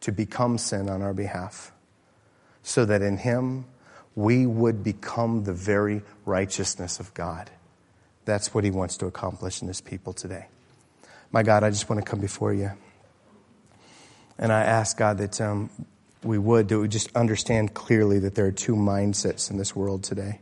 to 0.00 0.12
become 0.12 0.58
sin 0.58 0.88
on 0.88 1.02
our 1.02 1.14
behalf, 1.14 1.72
so 2.62 2.84
that 2.84 3.02
in 3.02 3.18
him 3.18 3.66
we 4.14 4.46
would 4.46 4.82
become 4.82 5.44
the 5.44 5.52
very 5.52 6.02
righteousness 6.24 7.00
of 7.00 7.12
God. 7.14 7.50
That's 8.24 8.52
what 8.54 8.64
he 8.64 8.70
wants 8.70 8.96
to 8.98 9.06
accomplish 9.06 9.62
in 9.62 9.68
his 9.68 9.80
people 9.80 10.12
today. 10.12 10.46
My 11.32 11.42
God, 11.42 11.62
I 11.62 11.70
just 11.70 11.88
want 11.88 12.04
to 12.04 12.10
come 12.10 12.20
before 12.20 12.52
you. 12.52 12.72
And 14.38 14.52
I 14.52 14.62
ask 14.62 14.96
God 14.96 15.18
that 15.18 15.40
um, 15.40 15.70
we 16.22 16.38
would, 16.38 16.68
that 16.68 16.78
we 16.78 16.88
just 16.88 17.14
understand 17.14 17.74
clearly 17.74 18.18
that 18.20 18.34
there 18.34 18.46
are 18.46 18.52
two 18.52 18.74
mindsets 18.74 19.50
in 19.50 19.58
this 19.58 19.76
world 19.76 20.02
today. 20.02 20.40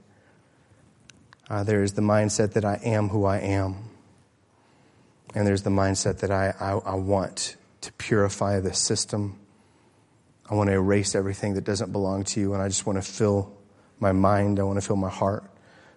Uh, 1.51 1.62
there 1.62 1.83
is 1.83 1.94
the 1.94 2.03
mindset 2.03 2.53
that 2.53 2.64
I 2.64 2.81
am 2.85 3.09
who 3.09 3.25
I 3.25 3.38
am. 3.38 3.90
And 5.35 5.47
there's 5.47 5.62
the 5.62 5.71
mindset 5.71 6.18
that 6.18 6.31
I, 6.31 6.55
I, 6.59 6.73
I 6.73 6.94
want 6.94 7.57
to 7.83 7.92
purify 7.92 8.61
the 8.61 8.73
system. 8.73 9.38
I 10.50 10.54
want 10.54 10.68
to 10.68 10.74
erase 10.74 11.14
everything 11.14 11.54
that 11.54 11.64
doesn't 11.64 11.92
belong 11.92 12.24
to 12.24 12.40
you. 12.40 12.54
And 12.54 12.62
I 12.62 12.68
just 12.68 12.87
want 12.87 13.02
to 13.02 13.02
fill 13.02 13.54
my 14.00 14.12
mind, 14.12 14.58
I 14.58 14.62
want 14.62 14.80
to 14.80 14.87
fill 14.87 14.96
my 14.96 15.11
heart 15.11 15.44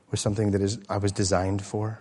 with 0.10 0.20
something 0.20 0.52
that 0.52 0.62
is, 0.62 0.80
I 0.90 0.98
was 0.98 1.12
designed 1.12 1.64
for. 1.64 2.00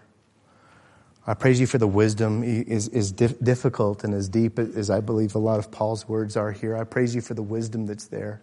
I 1.27 1.35
praise 1.35 1.61
you 1.61 1.67
for 1.67 1.79
the 1.79 1.87
wisdom 1.87 2.43
is, 2.43 2.89
is 2.89 3.13
difficult 3.13 4.03
and 4.03 4.13
as 4.15 4.29
deep 4.29 4.59
as 4.59 4.91
I 4.91 5.01
believe 5.01 5.35
a 5.35 5.39
lot 5.39 5.59
of 5.61 5.71
Paul's 5.71 6.09
words 6.09 6.37
are 6.37 6.51
here. 6.51 6.77
I 6.77 6.85
praise 6.85 7.15
you 7.15 7.21
for 7.21 7.35
the 7.35 7.43
wisdom 7.43 7.87
that's 7.87 8.07
there 8.07 8.43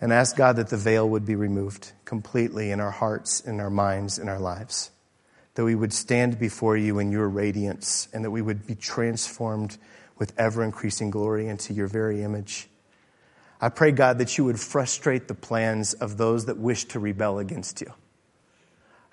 and 0.00 0.12
ask 0.12 0.36
God 0.36 0.56
that 0.56 0.68
the 0.68 0.78
veil 0.78 1.06
would 1.06 1.26
be 1.26 1.34
removed 1.34 1.92
completely 2.06 2.70
in 2.70 2.80
our 2.80 2.90
hearts, 2.90 3.40
in 3.40 3.60
our 3.60 3.68
minds, 3.68 4.18
in 4.18 4.28
our 4.28 4.38
lives. 4.38 4.90
That 5.54 5.64
we 5.64 5.74
would 5.74 5.92
stand 5.92 6.38
before 6.38 6.76
you 6.78 6.98
in 6.98 7.12
your 7.12 7.28
radiance 7.28 8.08
and 8.14 8.24
that 8.24 8.30
we 8.30 8.40
would 8.40 8.66
be 8.66 8.74
transformed 8.74 9.76
with 10.16 10.32
ever 10.38 10.62
increasing 10.64 11.10
glory 11.10 11.48
into 11.48 11.74
your 11.74 11.88
very 11.88 12.22
image. 12.22 12.69
I 13.60 13.68
pray, 13.68 13.92
God, 13.92 14.18
that 14.18 14.38
you 14.38 14.44
would 14.44 14.58
frustrate 14.58 15.28
the 15.28 15.34
plans 15.34 15.92
of 15.94 16.16
those 16.16 16.46
that 16.46 16.56
wish 16.56 16.84
to 16.86 16.98
rebel 16.98 17.38
against 17.38 17.80
you. 17.80 17.92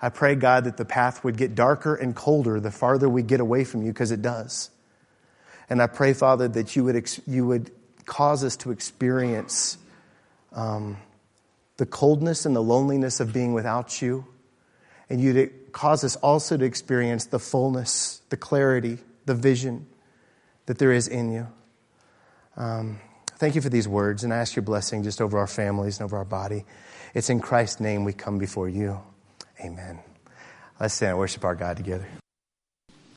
I 0.00 0.08
pray, 0.08 0.36
God, 0.36 0.64
that 0.64 0.76
the 0.76 0.84
path 0.84 1.24
would 1.24 1.36
get 1.36 1.54
darker 1.54 1.94
and 1.94 2.14
colder 2.14 2.60
the 2.60 2.70
farther 2.70 3.08
we 3.08 3.22
get 3.22 3.40
away 3.40 3.64
from 3.64 3.82
you, 3.82 3.92
because 3.92 4.10
it 4.10 4.22
does. 4.22 4.70
And 5.68 5.82
I 5.82 5.86
pray, 5.86 6.14
Father, 6.14 6.48
that 6.48 6.76
you 6.76 6.84
would, 6.84 7.10
you 7.26 7.46
would 7.46 7.70
cause 8.06 8.42
us 8.42 8.56
to 8.58 8.70
experience 8.70 9.76
um, 10.52 10.96
the 11.76 11.84
coldness 11.84 12.46
and 12.46 12.56
the 12.56 12.62
loneliness 12.62 13.20
of 13.20 13.32
being 13.32 13.52
without 13.52 14.00
you. 14.00 14.24
And 15.10 15.20
you'd 15.20 15.72
cause 15.72 16.04
us 16.04 16.16
also 16.16 16.56
to 16.56 16.64
experience 16.64 17.26
the 17.26 17.38
fullness, 17.38 18.22
the 18.30 18.36
clarity, 18.36 18.98
the 19.26 19.34
vision 19.34 19.86
that 20.66 20.78
there 20.78 20.92
is 20.92 21.08
in 21.08 21.32
you. 21.32 21.48
Um, 22.56 23.00
thank 23.38 23.54
you 23.54 23.60
for 23.60 23.68
these 23.68 23.88
words, 23.88 24.24
and 24.24 24.32
I 24.32 24.38
ask 24.38 24.54
your 24.54 24.62
blessing 24.62 25.02
just 25.02 25.20
over 25.20 25.38
our 25.38 25.46
families 25.46 25.98
and 25.98 26.04
over 26.04 26.16
our 26.16 26.24
body. 26.24 26.64
It's 27.14 27.30
in 27.30 27.40
Christ's 27.40 27.80
name 27.80 28.04
we 28.04 28.12
come 28.12 28.38
before 28.38 28.68
you. 28.68 29.00
Amen. 29.64 30.00
Let's 30.78 30.94
stand 30.94 31.10
and 31.10 31.18
worship 31.18 31.44
our 31.44 31.54
God 31.54 31.76
together. 31.76 32.06